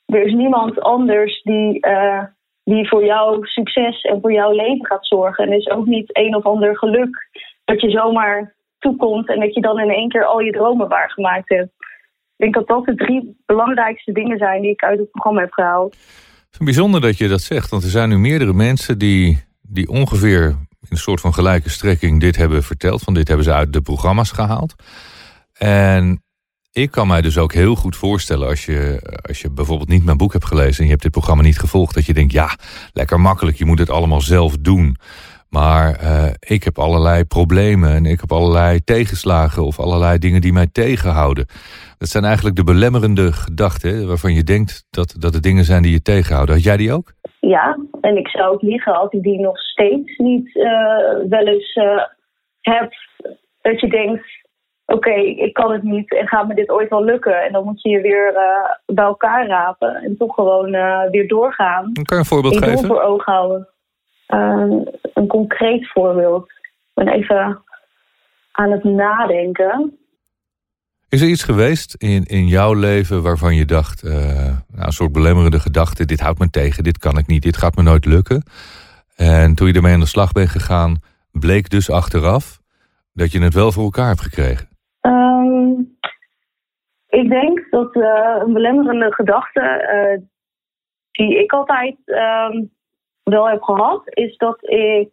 Er 0.05 0.25
is 0.25 0.33
niemand 0.33 0.81
anders 0.81 1.41
die, 1.41 1.79
die 2.65 2.87
voor 2.87 3.05
jouw 3.05 3.43
succes 3.43 4.01
en 4.01 4.21
voor 4.21 4.33
jouw 4.33 4.51
leven 4.51 4.85
gaat 4.85 5.07
zorgen. 5.07 5.45
En 5.45 5.53
is 5.53 5.69
ook 5.69 5.85
niet 5.85 6.17
een 6.17 6.35
of 6.35 6.43
ander 6.43 6.77
geluk 6.77 7.29
dat 7.65 7.81
je 7.81 7.89
zomaar 7.89 8.55
toekomt 8.79 9.29
en 9.29 9.39
dat 9.39 9.53
je 9.53 9.61
dan 9.61 9.79
in 9.79 9.89
één 9.89 10.09
keer 10.09 10.25
al 10.25 10.39
je 10.39 10.51
dromen 10.51 10.87
waargemaakt 10.87 11.49
hebt. 11.49 11.71
Ik 12.37 12.43
denk 12.43 12.53
dat 12.53 12.67
dat 12.67 12.85
de 12.85 12.95
drie 12.95 13.37
belangrijkste 13.45 14.11
dingen 14.11 14.37
zijn 14.37 14.61
die 14.61 14.71
ik 14.71 14.83
uit 14.83 14.99
het 14.99 15.11
programma 15.11 15.41
heb 15.41 15.51
gehaald. 15.51 15.93
Het 15.93 16.59
is 16.59 16.65
bijzonder 16.65 17.01
dat 17.01 17.17
je 17.17 17.27
dat 17.27 17.41
zegt, 17.41 17.69
want 17.69 17.83
er 17.83 17.89
zijn 17.89 18.09
nu 18.09 18.17
meerdere 18.17 18.53
mensen 18.53 18.97
die, 18.97 19.43
die 19.61 19.89
ongeveer 19.89 20.43
in 20.45 20.87
een 20.89 20.97
soort 20.97 21.21
van 21.21 21.33
gelijke 21.33 21.69
strekking 21.69 22.19
dit 22.19 22.35
hebben 22.35 22.63
verteld. 22.63 23.01
Van 23.01 23.13
dit 23.13 23.27
hebben 23.27 23.45
ze 23.45 23.53
uit 23.53 23.73
de 23.73 23.81
programma's 23.81 24.31
gehaald. 24.31 24.75
En 25.53 26.24
ik 26.83 26.91
kan 26.91 27.07
mij 27.07 27.21
dus 27.21 27.37
ook 27.37 27.53
heel 27.53 27.75
goed 27.75 27.95
voorstellen 27.95 28.47
als 28.47 28.65
je, 28.65 28.99
als 29.27 29.41
je 29.41 29.51
bijvoorbeeld 29.51 29.89
niet 29.89 30.05
mijn 30.05 30.17
boek 30.17 30.33
hebt 30.33 30.45
gelezen 30.45 30.77
en 30.77 30.83
je 30.83 30.89
hebt 30.89 31.01
dit 31.01 31.11
programma 31.11 31.43
niet 31.43 31.59
gevolgd, 31.59 31.95
dat 31.95 32.05
je 32.05 32.13
denkt, 32.13 32.31
ja, 32.31 32.49
lekker 32.93 33.19
makkelijk, 33.19 33.57
je 33.57 33.65
moet 33.65 33.79
het 33.79 33.89
allemaal 33.89 34.21
zelf 34.21 34.57
doen. 34.57 34.95
Maar 35.49 36.01
uh, 36.01 36.25
ik 36.39 36.63
heb 36.63 36.79
allerlei 36.79 37.25
problemen 37.25 37.89
en 37.89 38.05
ik 38.05 38.19
heb 38.19 38.31
allerlei 38.31 38.83
tegenslagen 38.83 39.65
of 39.65 39.79
allerlei 39.79 40.17
dingen 40.17 40.41
die 40.41 40.53
mij 40.53 40.67
tegenhouden. 40.71 41.45
Dat 41.97 42.09
zijn 42.09 42.23
eigenlijk 42.23 42.55
de 42.55 42.63
belemmerende 42.63 43.31
gedachten 43.31 44.07
waarvan 44.07 44.33
je 44.33 44.43
denkt 44.43 44.85
dat, 44.89 45.15
dat 45.19 45.33
het 45.33 45.43
dingen 45.43 45.63
zijn 45.63 45.81
die 45.81 45.91
je 45.91 46.01
tegenhouden. 46.01 46.55
Had 46.55 46.63
jij 46.63 46.77
die 46.77 46.93
ook? 46.93 47.13
Ja, 47.39 47.77
en 48.01 48.17
ik 48.17 48.27
zou 48.27 48.53
ook 48.53 48.61
liegen 48.61 48.95
als 48.95 49.11
ik 49.11 49.23
die 49.23 49.39
nog 49.39 49.57
steeds 49.57 50.17
niet 50.17 50.55
uh, 50.55 50.65
wel 51.29 51.47
eens 51.47 51.75
uh, 51.75 52.03
heb. 52.61 52.93
Dat 53.61 53.79
je 53.79 53.87
denkt, 53.89 54.44
oké, 54.85 54.97
okay, 54.97 55.23
ik 55.23 55.53
kan 55.53 55.71
het 55.71 55.83
niet 55.83 56.13
en 56.13 56.27
gaat 56.27 56.47
me 56.47 56.55
dit 56.55 56.69
ooit 56.69 56.89
wel 56.89 57.03
lukken? 57.03 57.43
En 57.43 57.51
dan 57.51 57.63
moet 57.63 57.81
je 57.81 57.89
je 57.89 58.01
weer 58.01 58.33
uh, 58.33 58.95
bij 58.95 59.05
elkaar 59.05 59.47
rapen 59.47 59.95
en 59.95 60.17
toch 60.17 60.35
gewoon 60.35 60.71
weer 61.11 61.27
doorgaan. 61.27 61.83
Kan 61.93 62.03
je 62.03 62.15
een 62.15 62.25
voorbeeld 62.25 62.57
geven? 62.57 62.75
doel 62.75 62.85
voor 62.85 63.01
ogen 63.01 63.33
houden. 63.33 63.67
een 65.13 65.27
concreet 65.27 65.91
voorbeeld. 65.91 66.43
Ik 66.49 67.03
ben 67.03 67.07
even 67.07 67.63
aan 68.51 68.71
het 68.71 68.83
nadenken. 68.83 69.97
Is 71.09 71.21
er 71.21 71.27
iets 71.27 71.43
geweest 71.43 71.93
in, 71.93 72.23
in 72.23 72.47
jouw 72.47 72.73
leven 72.73 73.21
waarvan 73.21 73.55
je 73.55 73.65
dacht, 73.65 74.03
uh, 74.03 74.13
nou, 74.13 74.85
een 74.85 74.91
soort 74.91 75.11
belemmerende 75.11 75.59
gedachte, 75.59 76.05
dit 76.05 76.19
houdt 76.19 76.39
me 76.39 76.49
tegen, 76.49 76.83
dit 76.83 76.97
kan 76.97 77.17
ik 77.17 77.27
niet, 77.27 77.41
dit 77.41 77.57
gaat 77.57 77.75
me 77.75 77.83
nooit 77.83 78.05
lukken. 78.05 78.43
En 79.15 79.55
toen 79.55 79.67
je 79.67 79.73
ermee 79.73 79.93
aan 79.93 79.99
de 79.99 80.05
slag 80.05 80.31
bent 80.31 80.49
gegaan, 80.49 81.01
bleek 81.31 81.69
dus 81.69 81.89
achteraf 81.89 82.59
dat 83.13 83.31
je 83.31 83.41
het 83.41 83.53
wel 83.53 83.71
voor 83.71 83.83
elkaar 83.83 84.07
hebt 84.07 84.21
gekregen? 84.21 84.67
Um, 85.45 85.97
ik 87.07 87.29
denk 87.29 87.67
dat 87.69 87.95
uh, 87.95 88.35
een 88.39 88.53
belemmerende 88.53 89.13
gedachte 89.13 89.61
uh, 89.61 90.25
die 91.11 91.39
ik 91.39 91.53
altijd 91.53 91.95
um, 92.05 92.71
wel 93.23 93.49
heb 93.49 93.61
gehad, 93.63 94.01
is 94.05 94.37
dat 94.37 94.69
ik 94.69 95.09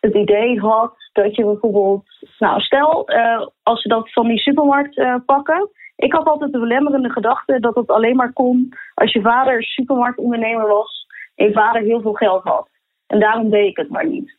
het 0.00 0.14
idee 0.14 0.60
had 0.60 0.94
dat 1.12 1.36
je 1.36 1.44
bijvoorbeeld, 1.44 2.04
nou 2.38 2.60
stel 2.60 3.10
uh, 3.10 3.46
als 3.62 3.82
ze 3.82 3.88
dat 3.88 4.12
van 4.12 4.28
die 4.28 4.38
supermarkt 4.38 5.24
pakken. 5.26 5.70
Ik 5.96 6.12
had 6.12 6.26
altijd 6.26 6.52
de 6.52 6.58
belemmerende 6.58 7.10
gedachte 7.10 7.60
dat 7.60 7.74
het 7.74 7.90
alleen 7.90 8.16
maar 8.16 8.32
kon 8.32 8.72
als 8.94 9.12
je 9.12 9.20
vader 9.20 9.62
supermarktondernemer 9.62 10.66
was 10.66 11.06
en 11.34 11.46
je 11.46 11.52
vader 11.52 11.82
heel 11.82 12.00
veel 12.00 12.12
geld 12.12 12.42
had. 12.42 12.68
En 13.06 13.20
daarom 13.20 13.50
deed 13.50 13.68
ik 13.68 13.76
het 13.76 13.88
maar 13.88 14.06
niet. 14.06 14.36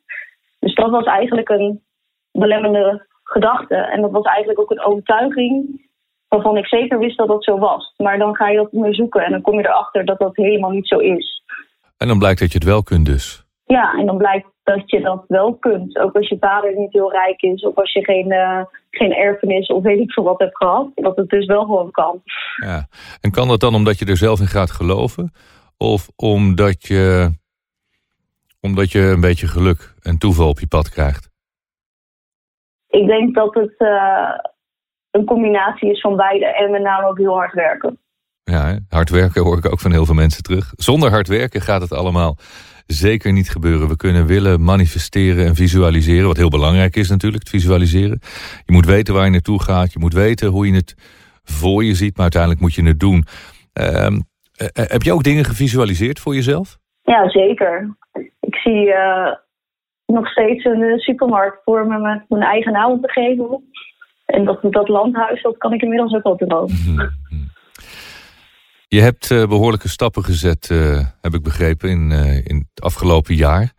Dus 0.59 0.75
dat 0.75 0.89
was 0.89 1.05
eigenlijk 1.05 1.49
een 1.49 1.83
belemmerende 2.31 3.07
gedachte. 3.25 3.75
En 3.75 4.01
dat 4.01 4.11
was 4.11 4.23
eigenlijk 4.23 4.59
ook 4.59 4.71
een 4.71 4.85
overtuiging 4.85 5.83
waarvan 6.27 6.57
ik 6.57 6.67
zeker 6.67 6.99
wist 6.99 7.17
dat 7.17 7.27
dat 7.27 7.43
zo 7.43 7.57
was. 7.57 7.93
Maar 7.97 8.17
dan 8.17 8.35
ga 8.35 8.49
je 8.49 8.57
dat 8.57 8.71
onderzoeken 8.71 9.23
en 9.23 9.31
dan 9.31 9.41
kom 9.41 9.59
je 9.59 9.67
erachter 9.67 10.05
dat 10.05 10.19
dat 10.19 10.35
helemaal 10.35 10.69
niet 10.69 10.87
zo 10.87 10.97
is. 10.97 11.43
En 11.97 12.07
dan 12.07 12.19
blijkt 12.19 12.39
dat 12.39 12.51
je 12.51 12.57
het 12.57 12.67
wel 12.67 12.83
kunt 12.83 13.05
dus. 13.05 13.45
Ja, 13.65 13.93
en 13.93 14.05
dan 14.05 14.17
blijkt 14.17 14.47
dat 14.63 14.89
je 14.89 15.01
dat 15.01 15.23
wel 15.27 15.55
kunt. 15.55 15.97
Ook 15.97 16.15
als 16.15 16.27
je 16.27 16.37
vader 16.39 16.77
niet 16.77 16.93
heel 16.93 17.11
rijk 17.11 17.41
is 17.41 17.61
of 17.61 17.75
als 17.75 17.93
je 17.93 18.03
geen, 18.03 18.31
uh, 18.31 18.61
geen 18.89 19.13
erfenis 19.13 19.67
of 19.67 19.83
weet 19.83 19.99
ik 19.99 20.11
veel 20.11 20.23
wat 20.23 20.39
hebt 20.39 20.57
gehad. 20.57 20.91
Dat 20.95 21.15
het 21.15 21.29
dus 21.29 21.45
wel 21.45 21.61
gewoon 21.61 21.91
kan. 21.91 22.21
Ja. 22.55 22.87
En 23.21 23.31
kan 23.31 23.47
dat 23.47 23.59
dan 23.59 23.75
omdat 23.75 23.99
je 23.99 24.05
er 24.05 24.17
zelf 24.17 24.39
in 24.39 24.47
gaat 24.47 24.71
geloven? 24.71 25.33
Of 25.77 26.07
omdat 26.15 26.87
je, 26.87 27.29
omdat 28.61 28.91
je 28.91 28.99
een 28.99 29.21
beetje 29.21 29.47
geluk 29.47 29.93
en 30.01 30.17
toeval 30.17 30.49
op 30.49 30.59
je 30.59 30.67
pad 30.67 30.89
krijgt? 30.89 31.34
Ik 32.99 33.07
denk 33.07 33.35
dat 33.35 33.53
het 33.53 33.75
uh, 33.77 34.29
een 35.11 35.25
combinatie 35.25 35.91
is 35.91 36.01
van 36.01 36.15
beide 36.15 36.45
en 36.45 36.71
met 36.71 36.81
name 36.81 37.07
ook 37.07 37.17
heel 37.17 37.33
hard 37.33 37.53
werken. 37.53 37.99
Ja, 38.43 38.79
hard 38.89 39.09
werken 39.09 39.43
hoor 39.43 39.57
ik 39.57 39.71
ook 39.71 39.79
van 39.79 39.91
heel 39.91 40.05
veel 40.05 40.15
mensen 40.15 40.43
terug. 40.43 40.73
Zonder 40.75 41.09
hard 41.09 41.27
werken 41.27 41.61
gaat 41.61 41.81
het 41.81 41.93
allemaal 41.93 42.37
zeker 42.85 43.31
niet 43.31 43.49
gebeuren. 43.49 43.87
We 43.87 43.95
kunnen 43.95 44.25
willen 44.25 44.63
manifesteren 44.63 45.45
en 45.45 45.55
visualiseren, 45.55 46.27
wat 46.27 46.37
heel 46.37 46.49
belangrijk 46.49 46.95
is 46.95 47.09
natuurlijk, 47.09 47.43
het 47.43 47.51
visualiseren. 47.51 48.19
Je 48.65 48.73
moet 48.73 48.85
weten 48.85 49.13
waar 49.13 49.25
je 49.25 49.31
naartoe 49.31 49.61
gaat, 49.63 49.93
je 49.93 49.99
moet 49.99 50.13
weten 50.13 50.47
hoe 50.47 50.67
je 50.67 50.75
het 50.75 50.95
voor 51.43 51.83
je 51.83 51.93
ziet, 51.93 52.13
maar 52.13 52.21
uiteindelijk 52.21 52.61
moet 52.61 52.73
je 52.73 52.83
het 52.83 52.99
doen. 52.99 53.25
Uh, 53.79 54.17
heb 54.73 55.01
je 55.01 55.13
ook 55.13 55.23
dingen 55.23 55.45
gevisualiseerd 55.45 56.19
voor 56.19 56.35
jezelf? 56.35 56.77
Ja, 57.01 57.29
zeker. 57.29 57.95
Ik 58.39 58.55
zie 58.55 58.87
uh, 58.87 59.31
nog 60.05 60.27
steeds 60.27 60.65
een 60.65 60.99
supermarkt 60.99 61.63
voor 61.63 61.87
me 61.87 61.99
met 61.99 62.25
mijn 62.27 62.43
eigen 62.43 62.71
naam 62.71 62.91
op 62.91 63.01
de 63.01 63.11
gevel. 63.11 63.63
En 64.25 64.45
dat, 64.45 64.59
dat 64.61 64.87
landhuis, 64.87 65.41
dat 65.41 65.57
kan 65.57 65.73
ik 65.73 65.81
inmiddels 65.81 66.13
ook 66.13 66.23
wel 66.23 66.35
dromen. 66.35 67.13
Je 68.87 69.01
hebt 69.01 69.29
uh, 69.29 69.47
behoorlijke 69.47 69.89
stappen 69.89 70.23
gezet, 70.23 70.69
uh, 70.71 70.99
heb 71.21 71.33
ik 71.33 71.43
begrepen, 71.43 71.89
in, 71.89 72.11
uh, 72.11 72.45
in 72.45 72.67
het 72.73 72.83
afgelopen 72.83 73.35
jaar. 73.35 73.71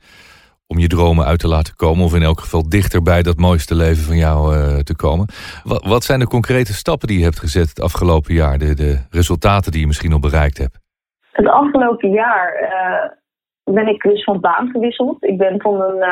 Om 0.66 0.78
je 0.78 0.87
dromen 0.87 1.25
uit 1.25 1.38
te 1.38 1.49
laten 1.49 1.76
komen, 1.76 2.04
of 2.04 2.14
in 2.14 2.23
elk 2.23 2.40
geval 2.40 2.68
dichter 2.68 3.02
bij 3.02 3.23
dat 3.23 3.37
mooiste 3.37 3.75
leven 3.75 4.04
van 4.04 4.16
jou 4.16 4.83
te 4.83 4.97
komen. 4.97 5.26
Wat, 5.64 5.85
wat, 5.85 6.04
zijn 6.04 6.21
de 6.21 6.26
concrete 6.26 6.75
stappen 6.75 7.09
die 7.09 7.18
je 7.18 7.25
hebt 7.25 7.38
gezet 7.38 7.68
het 7.68 7.80
afgelopen 7.80 8.35
jaar? 8.35 8.59
De, 8.59 8.75
de 8.75 8.99
resultaten 9.11 9.73
die 9.73 9.80
je 9.80 9.87
misschien 9.87 10.12
al 10.12 10.18
bereikt 10.18 10.59
hebt? 10.59 10.78
Het 11.33 11.49
afgelopen 11.49 12.11
jaar 12.11 12.52
ben 13.75 13.89
ik 13.89 14.03
dus 14.03 14.25
van 14.25 14.41
baan 14.41 14.71
gewisseld. 14.71 15.25
Ik 15.25 15.39
ben 15.39 15.61
van 15.61 15.81
een 15.81 16.05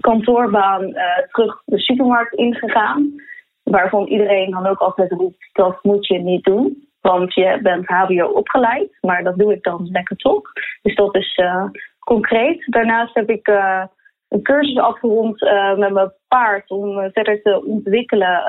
kantoorbaan 0.00 0.92
terug 1.30 1.62
de 1.64 1.78
supermarkt 1.78 2.34
ingegaan. 2.34 3.14
Waarvan 3.62 4.06
iedereen 4.06 4.50
dan 4.50 4.66
ook 4.66 4.78
altijd 4.78 5.12
roept, 5.12 5.48
dat 5.52 5.78
moet 5.82 6.06
je 6.06 6.18
niet 6.18 6.44
doen. 6.44 6.88
Want 7.02 7.34
je 7.34 7.58
bent 7.62 7.86
HBO 7.86 8.26
opgeleid, 8.26 8.98
maar 9.00 9.22
dat 9.22 9.38
doe 9.38 9.52
ik 9.52 9.62
dan 9.62 9.88
lekker 9.90 10.16
toch. 10.16 10.52
Dus 10.82 10.94
dat 10.94 11.16
is 11.16 11.36
uh, 11.36 11.64
concreet. 11.98 12.64
Daarnaast 12.66 13.14
heb 13.14 13.30
ik 13.30 13.48
uh, 13.48 13.84
een 14.28 14.42
cursus 14.42 14.78
afgerond 14.78 15.42
uh, 15.42 15.76
met 15.76 15.92
mijn 15.92 16.12
paard 16.28 16.70
om 16.70 17.10
verder 17.12 17.42
te 17.42 17.64
ontwikkelen 17.64 18.42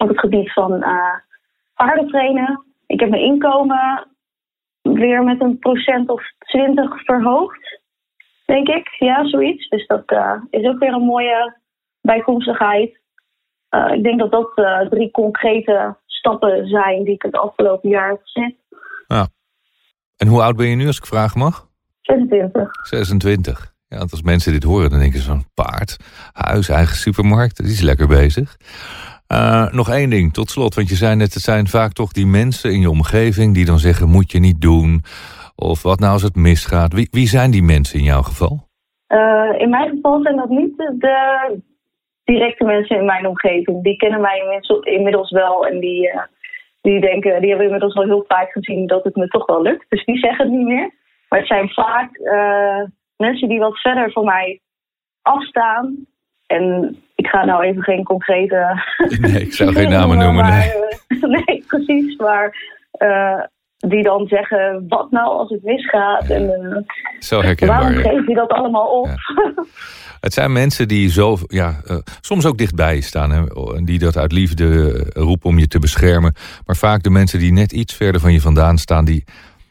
op 0.00 0.08
het 0.08 0.20
gebied 0.20 0.52
van 0.52 0.84
paardentrainen. 1.74 2.64
Ik 2.86 3.00
heb 3.00 3.10
mijn 3.10 3.22
inkomen 3.22 4.06
weer 4.98 5.22
met 5.22 5.40
een 5.40 5.58
procent 5.58 6.08
of 6.08 6.22
twintig 6.38 7.04
verhoogd, 7.04 7.80
denk 8.44 8.68
ik. 8.68 8.88
Ja, 8.98 9.28
zoiets. 9.28 9.68
Dus 9.68 9.86
dat 9.86 10.02
is 10.50 10.66
ook 10.66 10.78
weer 10.78 10.92
een 10.92 11.04
mooie 11.04 11.56
bijkomstigheid. 12.00 13.00
ik 13.92 14.02
denk 14.02 14.18
dat 14.18 14.30
dat 14.30 14.52
drie 14.90 15.10
concrete 15.10 15.96
stappen 16.06 16.68
zijn 16.68 17.04
die 17.04 17.14
ik 17.14 17.22
het 17.22 17.36
afgelopen 17.36 17.88
jaar 17.88 18.08
heb 18.08 18.20
gezet. 18.22 18.54
Ja. 19.06 19.28
En 20.16 20.26
hoe 20.26 20.42
oud 20.42 20.56
ben 20.56 20.66
je 20.66 20.76
nu, 20.76 20.86
als 20.86 20.98
ik 20.98 21.06
vragen 21.06 21.38
mag? 21.38 21.68
26. 22.00 22.86
26. 22.86 23.74
Ja, 23.88 23.98
want 23.98 24.10
als 24.10 24.22
mensen 24.22 24.52
dit 24.52 24.62
horen, 24.62 24.90
dan 24.90 24.98
denken 24.98 25.20
ze 25.20 25.26
van 25.26 25.44
paard, 25.54 25.96
huis, 26.32 26.68
eigen 26.68 26.96
supermarkt, 26.96 27.56
die 27.56 27.72
is 27.72 27.80
lekker 27.80 28.06
bezig. 28.06 28.56
Uh, 29.32 29.72
nog 29.72 29.90
één 29.90 30.10
ding, 30.10 30.32
tot 30.32 30.50
slot, 30.50 30.74
want 30.74 30.88
je 30.88 30.94
zei 30.94 31.16
net, 31.16 31.34
het 31.34 31.42
zijn 31.42 31.66
vaak 31.66 31.92
toch 31.92 32.12
die 32.12 32.26
mensen 32.26 32.72
in 32.72 32.80
je 32.80 32.90
omgeving 32.90 33.54
die 33.54 33.64
dan 33.64 33.78
zeggen, 33.78 34.08
moet 34.08 34.32
je 34.32 34.38
niet 34.38 34.60
doen. 34.60 35.02
Of 35.56 35.82
wat 35.82 35.98
nou 35.98 36.12
als 36.12 36.22
het 36.22 36.36
misgaat? 36.36 36.92
Wie, 36.92 37.08
wie 37.10 37.26
zijn 37.26 37.50
die 37.50 37.62
mensen 37.62 37.98
in 37.98 38.04
jouw 38.04 38.22
geval? 38.22 38.68
Uh, 39.08 39.50
in 39.58 39.70
mijn 39.70 39.90
geval 39.90 40.22
zijn 40.22 40.36
dat 40.36 40.48
niet 40.48 40.76
de 40.76 41.60
directe 42.24 42.64
mensen 42.64 42.96
in 42.96 43.04
mijn 43.04 43.26
omgeving. 43.26 43.82
Die 43.82 43.96
kennen 43.96 44.20
mij 44.20 44.62
inmiddels 44.82 45.30
wel 45.30 45.66
en 45.66 45.80
die, 45.80 46.12
uh, 46.12 46.22
die 46.80 47.00
denken, 47.00 47.40
die 47.40 47.48
hebben 47.48 47.66
inmiddels 47.66 47.94
al 47.94 48.04
heel 48.04 48.24
vaak 48.28 48.52
gezien 48.52 48.86
dat 48.86 49.04
het 49.04 49.16
me 49.16 49.28
toch 49.28 49.46
wel 49.46 49.62
lukt. 49.62 49.86
Dus 49.88 50.04
die 50.04 50.18
zeggen 50.18 50.44
het 50.46 50.54
niet 50.54 50.66
meer. 50.66 50.94
Maar 51.28 51.38
het 51.38 51.48
zijn 51.48 51.68
vaak 51.68 52.10
mensen 53.16 53.48
die 53.48 53.58
wat 53.58 53.80
verder 53.80 54.12
van 54.12 54.24
mij 54.24 54.60
afstaan. 55.22 56.06
En 56.48 56.96
ik 57.14 57.26
ga 57.26 57.44
nou 57.44 57.64
even 57.64 57.82
geen 57.82 58.04
concrete. 58.04 58.82
Nee, 59.20 59.40
ik 59.40 59.52
zou 59.52 59.72
geen 59.72 59.90
namen 59.90 60.18
noemen. 60.18 60.44
nee. 60.44 60.72
nee, 61.46 61.64
precies. 61.66 62.16
Maar 62.16 62.56
die 63.78 64.02
dan 64.02 64.26
zeggen, 64.26 64.84
wat 64.88 65.10
nou 65.10 65.28
als 65.28 65.50
het 65.50 65.62
misgaat? 65.62 66.28
En, 66.28 66.42
uh, 66.42 66.76
zo 67.18 67.42
herkenbaar. 67.42 67.80
Waarom 67.80 68.02
geef 68.02 68.26
je 68.26 68.34
dat 68.34 68.50
allemaal 68.50 68.86
op? 68.86 69.06
Ja. 69.06 69.16
Het 70.20 70.32
zijn 70.32 70.52
mensen 70.52 70.88
die 70.88 71.10
zo, 71.10 71.36
ja, 71.46 71.80
uh, 71.90 71.96
soms 72.20 72.46
ook 72.46 72.58
dichtbij 72.58 72.94
je 72.94 73.02
staan. 73.02 73.30
Hè, 73.30 73.44
die 73.84 73.98
dat 73.98 74.16
uit 74.16 74.32
liefde 74.32 74.92
roepen 75.12 75.50
om 75.50 75.58
je 75.58 75.68
te 75.68 75.78
beschermen. 75.78 76.34
Maar 76.66 76.76
vaak 76.76 77.02
de 77.02 77.10
mensen 77.10 77.38
die 77.38 77.52
net 77.52 77.72
iets 77.72 77.94
verder 77.94 78.20
van 78.20 78.32
je 78.32 78.40
vandaan 78.40 78.78
staan. 78.78 79.04
Die, 79.04 79.24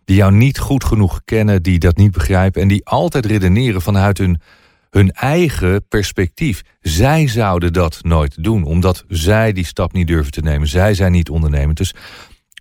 die 0.05 0.15
jou 0.15 0.31
niet 0.31 0.59
goed 0.59 0.83
genoeg 0.83 1.21
kennen. 1.25 1.63
Die 1.63 1.79
dat 1.79 1.97
niet 1.97 2.11
begrijpen. 2.11 2.61
En 2.61 2.67
die 2.67 2.85
altijd 2.85 3.25
redeneren 3.25 3.81
vanuit 3.81 4.17
hun, 4.17 4.41
hun 4.89 5.11
eigen 5.11 5.87
perspectief. 5.87 6.61
Zij 6.81 7.27
zouden 7.27 7.73
dat 7.73 7.99
nooit 8.01 8.43
doen. 8.43 8.63
Omdat 8.63 9.03
zij 9.07 9.53
die 9.53 9.65
stap 9.65 9.93
niet 9.93 10.07
durven 10.07 10.31
te 10.31 10.41
nemen. 10.41 10.67
Zij 10.67 10.93
zijn 10.93 11.11
niet 11.11 11.29
ondernemend. 11.29 11.77
Dus 11.77 11.93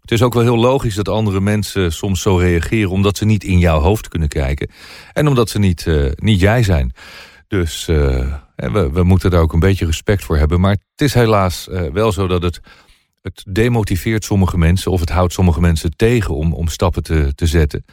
het 0.01 0.11
is 0.11 0.23
ook 0.23 0.35
wel 0.35 0.43
heel 0.43 0.59
logisch 0.59 0.95
dat 0.95 1.09
andere 1.09 1.41
mensen 1.41 1.93
soms 1.93 2.21
zo 2.21 2.37
reageren... 2.37 2.91
omdat 2.91 3.17
ze 3.17 3.25
niet 3.25 3.45
in 3.45 3.59
jouw 3.59 3.81
hoofd 3.81 4.09
kunnen 4.09 4.29
kijken. 4.29 4.71
En 5.13 5.29
omdat 5.29 5.51
ze 5.51 5.59
niet, 5.59 5.87
uh, 5.87 6.11
niet 6.15 6.41
jij 6.41 6.63
zijn. 6.63 6.93
Dus 7.49 7.89
uh, 7.89 8.35
we, 8.57 8.91
we 8.91 9.03
moeten 9.03 9.31
daar 9.31 9.41
ook 9.41 9.53
een 9.53 9.61
beetje 9.61 9.87
respect 9.87 10.25
voor 10.25 10.37
hebben. 10.37 10.61
Maar 10.61 10.71
het 10.71 11.01
is 11.01 11.15
helaas 11.15 11.69
uh, 11.71 11.83
wel 11.93 12.13
zo 12.13 12.27
dat 12.27 12.43
het, 12.43 12.61
het 13.27 13.45
demotiveert 13.49 14.25
sommige 14.25 14.59
mensen... 14.59 14.93
of 14.93 15.01
het 15.01 15.11
houdt 15.11 15.33
sommige 15.33 15.61
mensen 15.61 15.97
tegen 15.97 16.35
om, 16.35 16.53
om 16.53 16.69
stappen 16.69 17.03
te, 17.03 17.35
te 17.35 17.47
zetten. 17.47 17.85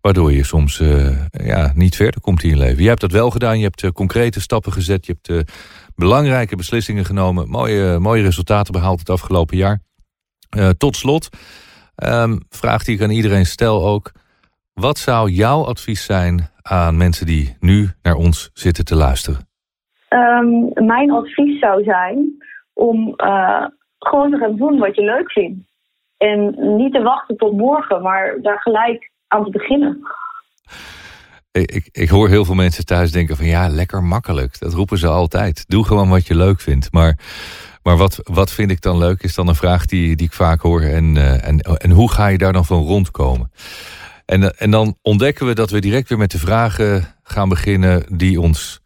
Waardoor 0.00 0.32
je 0.32 0.44
soms 0.44 0.82
ja, 1.30 1.72
niet 1.74 1.96
verder 1.96 2.20
komt 2.20 2.42
in 2.42 2.48
je 2.48 2.56
leven. 2.56 2.82
Je 2.82 2.88
hebt 2.88 3.00
dat 3.00 3.12
wel 3.12 3.30
gedaan, 3.30 3.58
je 3.58 3.64
hebt 3.64 3.92
concrete 3.92 4.40
stappen 4.40 4.72
gezet... 4.72 5.06
je 5.06 5.16
hebt 5.20 5.52
belangrijke 5.94 6.56
beslissingen 6.56 7.04
genomen... 7.04 7.48
Mooie, 7.48 7.98
mooie 7.98 8.22
resultaten 8.22 8.72
behaald 8.72 8.98
het 8.98 9.10
afgelopen 9.10 9.56
jaar... 9.56 9.80
Tot 10.76 10.96
slot, 10.96 11.28
um, 12.04 12.40
vraag 12.48 12.84
die 12.84 12.94
ik 12.94 13.02
aan 13.02 13.10
iedereen 13.10 13.46
stel 13.46 13.86
ook. 13.86 14.12
Wat 14.72 14.98
zou 14.98 15.30
jouw 15.30 15.64
advies 15.64 16.04
zijn 16.04 16.50
aan 16.62 16.96
mensen 16.96 17.26
die 17.26 17.56
nu 17.60 17.90
naar 18.02 18.14
ons 18.14 18.50
zitten 18.52 18.84
te 18.84 18.94
luisteren? 18.94 19.48
Um, 20.08 20.72
mijn 20.86 21.10
advies 21.10 21.58
zou 21.58 21.82
zijn 21.82 22.44
om 22.72 23.14
gewoon 24.08 24.30
te 24.30 24.36
gaan 24.36 24.56
doen 24.56 24.78
wat 24.78 24.94
je 24.94 25.02
leuk 25.02 25.32
vindt. 25.32 25.68
En 26.16 26.54
niet 26.76 26.92
te 26.92 27.02
wachten 27.02 27.36
tot 27.36 27.56
morgen, 27.56 28.02
maar 28.02 28.38
daar 28.42 28.60
gelijk 28.60 29.10
aan 29.26 29.44
te 29.44 29.50
beginnen. 29.50 29.98
Ik, 31.52 31.88
ik, 31.92 32.08
hoor 32.08 32.28
heel 32.28 32.44
veel 32.44 32.54
mensen 32.54 32.84
thuis 32.84 33.12
denken 33.12 33.36
van 33.36 33.46
ja, 33.46 33.68
lekker 33.68 34.02
makkelijk. 34.02 34.58
Dat 34.58 34.74
roepen 34.74 34.98
ze 34.98 35.08
altijd. 35.08 35.68
Doe 35.68 35.84
gewoon 35.84 36.08
wat 36.08 36.26
je 36.26 36.34
leuk 36.34 36.60
vindt. 36.60 36.92
Maar 36.92 37.18
maar 37.82 37.96
wat, 37.96 38.20
wat 38.22 38.52
vind 38.52 38.70
ik 38.70 38.80
dan 38.80 38.98
leuk, 38.98 39.22
is 39.22 39.34
dan 39.34 39.48
een 39.48 39.54
vraag 39.54 39.86
die, 39.86 40.16
die 40.16 40.26
ik 40.26 40.32
vaak 40.32 40.60
hoor. 40.60 40.82
En, 40.82 41.16
uh, 41.16 41.46
en, 41.46 41.58
en 41.58 41.90
hoe 41.90 42.10
ga 42.10 42.26
je 42.26 42.38
daar 42.38 42.52
dan 42.52 42.64
van 42.64 42.82
rondkomen? 42.82 43.52
En, 44.26 44.42
uh, 44.42 44.48
en 44.56 44.70
dan 44.70 44.96
ontdekken 45.02 45.46
we 45.46 45.54
dat 45.54 45.70
we 45.70 45.80
direct 45.80 46.08
weer 46.08 46.18
met 46.18 46.30
de 46.30 46.38
vragen 46.38 47.14
gaan 47.22 47.48
beginnen... 47.48 48.04
die 48.16 48.40
ons 48.40 48.80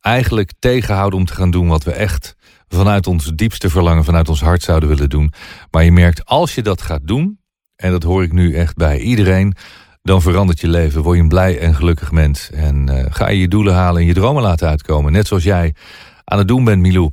eigenlijk 0.00 0.52
tegenhouden 0.58 1.18
om 1.18 1.24
te 1.24 1.34
gaan 1.34 1.50
doen 1.50 1.68
wat 1.68 1.84
we 1.84 1.92
echt... 1.92 2.36
vanuit 2.74 3.06
ons 3.06 3.32
diepste 3.34 3.70
verlangen, 3.70 4.04
vanuit 4.04 4.28
ons 4.28 4.40
hart 4.40 4.62
zouden 4.62 4.88
willen 4.88 5.08
doen. 5.08 5.32
Maar 5.70 5.84
je 5.84 5.92
merkt, 5.92 6.24
als 6.24 6.54
je 6.54 6.62
dat 6.62 6.82
gaat 6.82 7.06
doen... 7.06 7.38
en 7.76 7.90
dat 7.90 8.02
hoor 8.02 8.22
ik 8.22 8.32
nu 8.32 8.54
echt 8.54 8.76
bij 8.76 8.98
iedereen... 8.98 9.54
dan 10.02 10.22
verandert 10.22 10.60
je 10.60 10.68
leven, 10.68 11.02
word 11.02 11.16
je 11.16 11.22
een 11.22 11.28
blij 11.28 11.58
en 11.58 11.74
gelukkig 11.74 12.12
mens. 12.12 12.50
En 12.50 12.90
uh, 12.90 13.04
ga 13.08 13.28
je 13.28 13.40
je 13.40 13.48
doelen 13.48 13.74
halen 13.74 14.00
en 14.00 14.06
je 14.06 14.14
dromen 14.14 14.42
laten 14.42 14.68
uitkomen. 14.68 15.12
Net 15.12 15.26
zoals 15.26 15.44
jij 15.44 15.74
aan 16.24 16.38
het 16.38 16.48
doen 16.48 16.64
bent, 16.64 16.82
Milou. 16.82 17.10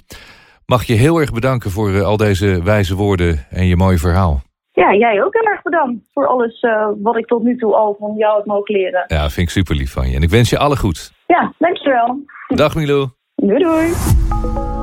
Mag 0.65 0.84
je 0.84 0.93
heel 0.93 1.20
erg 1.20 1.34
bedanken 1.34 1.72
voor 1.72 1.89
uh, 1.89 2.02
al 2.02 2.17
deze 2.17 2.63
wijze 2.63 2.96
woorden 2.96 3.46
en 3.50 3.65
je 3.65 3.76
mooie 3.76 3.98
verhaal. 3.98 4.41
Ja, 4.72 4.93
jij 4.93 5.24
ook 5.24 5.34
heel 5.34 5.52
erg 5.52 5.62
bedankt 5.62 6.06
voor 6.13 6.28
alles 6.28 6.62
uh, 6.62 6.88
wat 7.02 7.17
ik 7.17 7.26
tot 7.26 7.43
nu 7.43 7.58
toe 7.58 7.76
al 7.76 7.96
van 8.00 8.13
jou 8.15 8.38
heb 8.38 8.46
mogen 8.46 8.76
leren. 8.76 9.04
Ja, 9.08 9.30
vind 9.30 9.48
ik 9.48 9.50
super 9.50 9.76
lief 9.76 9.91
van 9.91 10.10
je. 10.10 10.15
En 10.15 10.22
ik 10.22 10.30
wens 10.30 10.50
je 10.50 10.58
alle 10.58 10.78
goed. 10.78 11.12
Ja, 11.28 11.54
dankjewel. 11.58 12.26
Dag 12.48 12.76
Milou. 12.76 13.10
Doei 13.36 13.63
doei. 13.63 14.77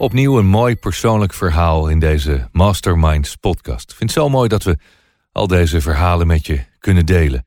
Opnieuw 0.00 0.38
een 0.38 0.46
mooi 0.46 0.76
persoonlijk 0.76 1.34
verhaal 1.34 1.88
in 1.88 1.98
deze 1.98 2.48
Masterminds 2.52 3.36
podcast. 3.36 3.90
Ik 3.90 3.96
vind 3.96 4.10
het 4.10 4.18
zo 4.22 4.28
mooi 4.28 4.48
dat 4.48 4.62
we 4.62 4.78
al 5.32 5.46
deze 5.46 5.80
verhalen 5.80 6.26
met 6.26 6.46
je 6.46 6.60
kunnen 6.78 7.06
delen. 7.06 7.46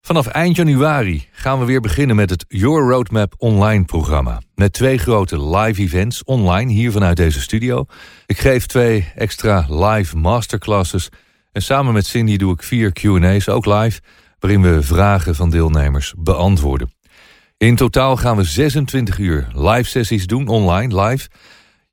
Vanaf 0.00 0.26
eind 0.26 0.56
januari 0.56 1.28
gaan 1.32 1.58
we 1.58 1.64
weer 1.64 1.80
beginnen 1.80 2.16
met 2.16 2.30
het 2.30 2.44
Your 2.48 2.90
Roadmap 2.90 3.34
online 3.38 3.84
programma. 3.84 4.40
Met 4.54 4.72
twee 4.72 4.98
grote 4.98 5.56
live 5.56 5.82
events 5.82 6.24
online 6.24 6.72
hier 6.72 6.92
vanuit 6.92 7.16
deze 7.16 7.40
studio. 7.40 7.84
Ik 8.26 8.38
geef 8.38 8.66
twee 8.66 9.12
extra 9.14 9.66
live 9.68 10.16
masterclasses. 10.16 11.08
En 11.52 11.62
samen 11.62 11.92
met 11.92 12.06
Cindy 12.06 12.36
doe 12.36 12.52
ik 12.52 12.62
vier 12.62 12.92
Q&A's, 12.92 13.48
ook 13.48 13.66
live, 13.66 14.00
waarin 14.38 14.62
we 14.62 14.82
vragen 14.82 15.34
van 15.34 15.50
deelnemers 15.50 16.14
beantwoorden. 16.18 16.99
In 17.60 17.76
totaal 17.76 18.16
gaan 18.16 18.36
we 18.36 18.44
26 18.44 19.18
uur 19.18 19.48
live 19.54 19.88
sessies 19.88 20.26
doen, 20.26 20.48
online, 20.48 21.02
live. 21.02 21.28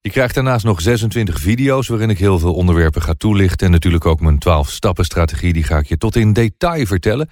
Je 0.01 0.09
krijgt 0.09 0.35
daarnaast 0.35 0.65
nog 0.65 0.81
26 0.81 1.39
video's 1.39 1.87
waarin 1.87 2.09
ik 2.09 2.17
heel 2.17 2.39
veel 2.39 2.53
onderwerpen 2.53 3.01
ga 3.01 3.13
toelichten. 3.13 3.65
En 3.65 3.71
natuurlijk 3.71 4.05
ook 4.05 4.19
mijn 4.19 4.39
12 4.39 4.69
stappen 4.69 5.05
strategie, 5.05 5.53
die 5.53 5.63
ga 5.63 5.77
ik 5.77 5.87
je 5.87 5.97
tot 5.97 6.15
in 6.15 6.33
detail 6.33 6.85
vertellen 6.85 7.29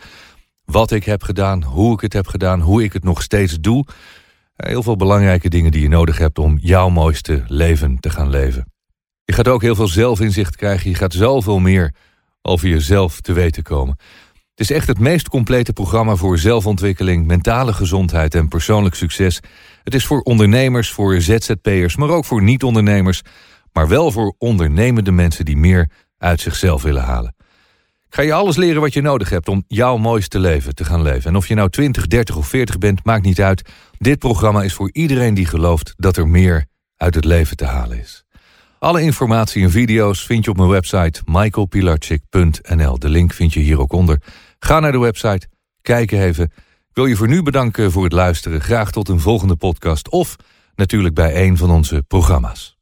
wat 0.65 0.91
ik 0.91 1.03
heb 1.03 1.23
gedaan, 1.23 1.63
hoe 1.63 1.93
ik 1.93 2.01
het 2.01 2.13
heb 2.13 2.27
gedaan, 2.27 2.61
hoe 2.61 2.83
ik 2.83 2.93
het 2.93 3.03
nog 3.03 3.21
steeds 3.21 3.59
doe. 3.59 3.85
Heel 4.55 4.83
veel 4.83 4.95
belangrijke 4.95 5.49
dingen 5.49 5.71
die 5.71 5.81
je 5.81 5.89
nodig 5.89 6.17
hebt 6.17 6.39
om 6.39 6.57
jouw 6.61 6.89
mooiste 6.89 7.43
leven 7.47 7.99
te 7.99 8.09
gaan 8.09 8.29
leven. 8.29 8.71
Je 9.25 9.33
gaat 9.33 9.47
ook 9.47 9.61
heel 9.61 9.75
veel 9.75 9.87
zelfinzicht 9.87 10.55
krijgen. 10.55 10.89
Je 10.89 10.95
gaat 10.95 11.13
zoveel 11.13 11.59
meer 11.59 11.93
over 12.41 12.67
jezelf 12.67 13.21
te 13.21 13.33
weten 13.33 13.63
komen. 13.63 13.97
Het 14.55 14.69
is 14.69 14.75
echt 14.75 14.87
het 14.87 14.99
meest 14.99 15.29
complete 15.29 15.73
programma 15.73 16.15
voor 16.15 16.37
zelfontwikkeling, 16.37 17.27
mentale 17.27 17.73
gezondheid 17.73 18.35
en 18.35 18.47
persoonlijk 18.47 18.95
succes. 18.95 19.39
Het 19.83 19.93
is 19.93 20.05
voor 20.05 20.21
ondernemers, 20.21 20.91
voor 20.91 21.21
ZZP'ers, 21.21 21.95
maar 21.95 22.09
ook 22.09 22.25
voor 22.25 22.43
niet-ondernemers. 22.43 23.21
Maar 23.73 23.87
wel 23.87 24.11
voor 24.11 24.35
ondernemende 24.37 25.11
mensen 25.11 25.45
die 25.45 25.57
meer 25.57 25.89
uit 26.17 26.41
zichzelf 26.41 26.81
willen 26.81 27.03
halen. 27.03 27.35
Ga 28.09 28.21
je 28.21 28.33
alles 28.33 28.55
leren 28.55 28.81
wat 28.81 28.93
je 28.93 29.01
nodig 29.01 29.29
hebt 29.29 29.47
om 29.47 29.63
jouw 29.67 29.97
mooiste 29.97 30.39
leven 30.39 30.75
te 30.75 30.85
gaan 30.85 31.01
leven. 31.01 31.29
En 31.29 31.35
of 31.35 31.47
je 31.47 31.55
nou 31.55 31.69
20, 31.69 32.07
30 32.07 32.35
of 32.35 32.47
40 32.47 32.77
bent, 32.77 33.05
maakt 33.05 33.25
niet 33.25 33.41
uit. 33.41 33.69
Dit 33.97 34.19
programma 34.19 34.63
is 34.63 34.73
voor 34.73 34.89
iedereen 34.91 35.33
die 35.33 35.45
gelooft 35.45 35.93
dat 35.95 36.17
er 36.17 36.27
meer 36.27 36.65
uit 36.97 37.15
het 37.15 37.25
leven 37.25 37.57
te 37.57 37.65
halen 37.65 37.99
is. 37.99 38.25
Alle 38.79 39.01
informatie 39.01 39.63
en 39.63 39.71
video's 39.71 40.25
vind 40.25 40.45
je 40.45 40.51
op 40.51 40.57
mijn 40.57 40.69
website 40.69 41.21
michaelpilarchik.nl. 41.25 42.99
De 42.99 43.09
link 43.09 43.33
vind 43.33 43.53
je 43.53 43.59
hier 43.59 43.79
ook 43.79 43.93
onder. 43.93 44.21
Ga 44.65 44.79
naar 44.79 44.91
de 44.91 44.99
website, 44.99 45.47
kijk 45.81 46.11
even. 46.11 46.43
Ik 46.89 46.93
wil 46.93 47.05
je 47.05 47.15
voor 47.15 47.27
nu 47.27 47.43
bedanken 47.43 47.91
voor 47.91 48.03
het 48.03 48.13
luisteren. 48.13 48.61
Graag 48.61 48.91
tot 48.91 49.09
een 49.09 49.19
volgende 49.19 49.55
podcast 49.55 50.09
of 50.09 50.35
natuurlijk 50.75 51.15
bij 51.15 51.45
een 51.45 51.57
van 51.57 51.71
onze 51.71 52.03
programma's. 52.07 52.74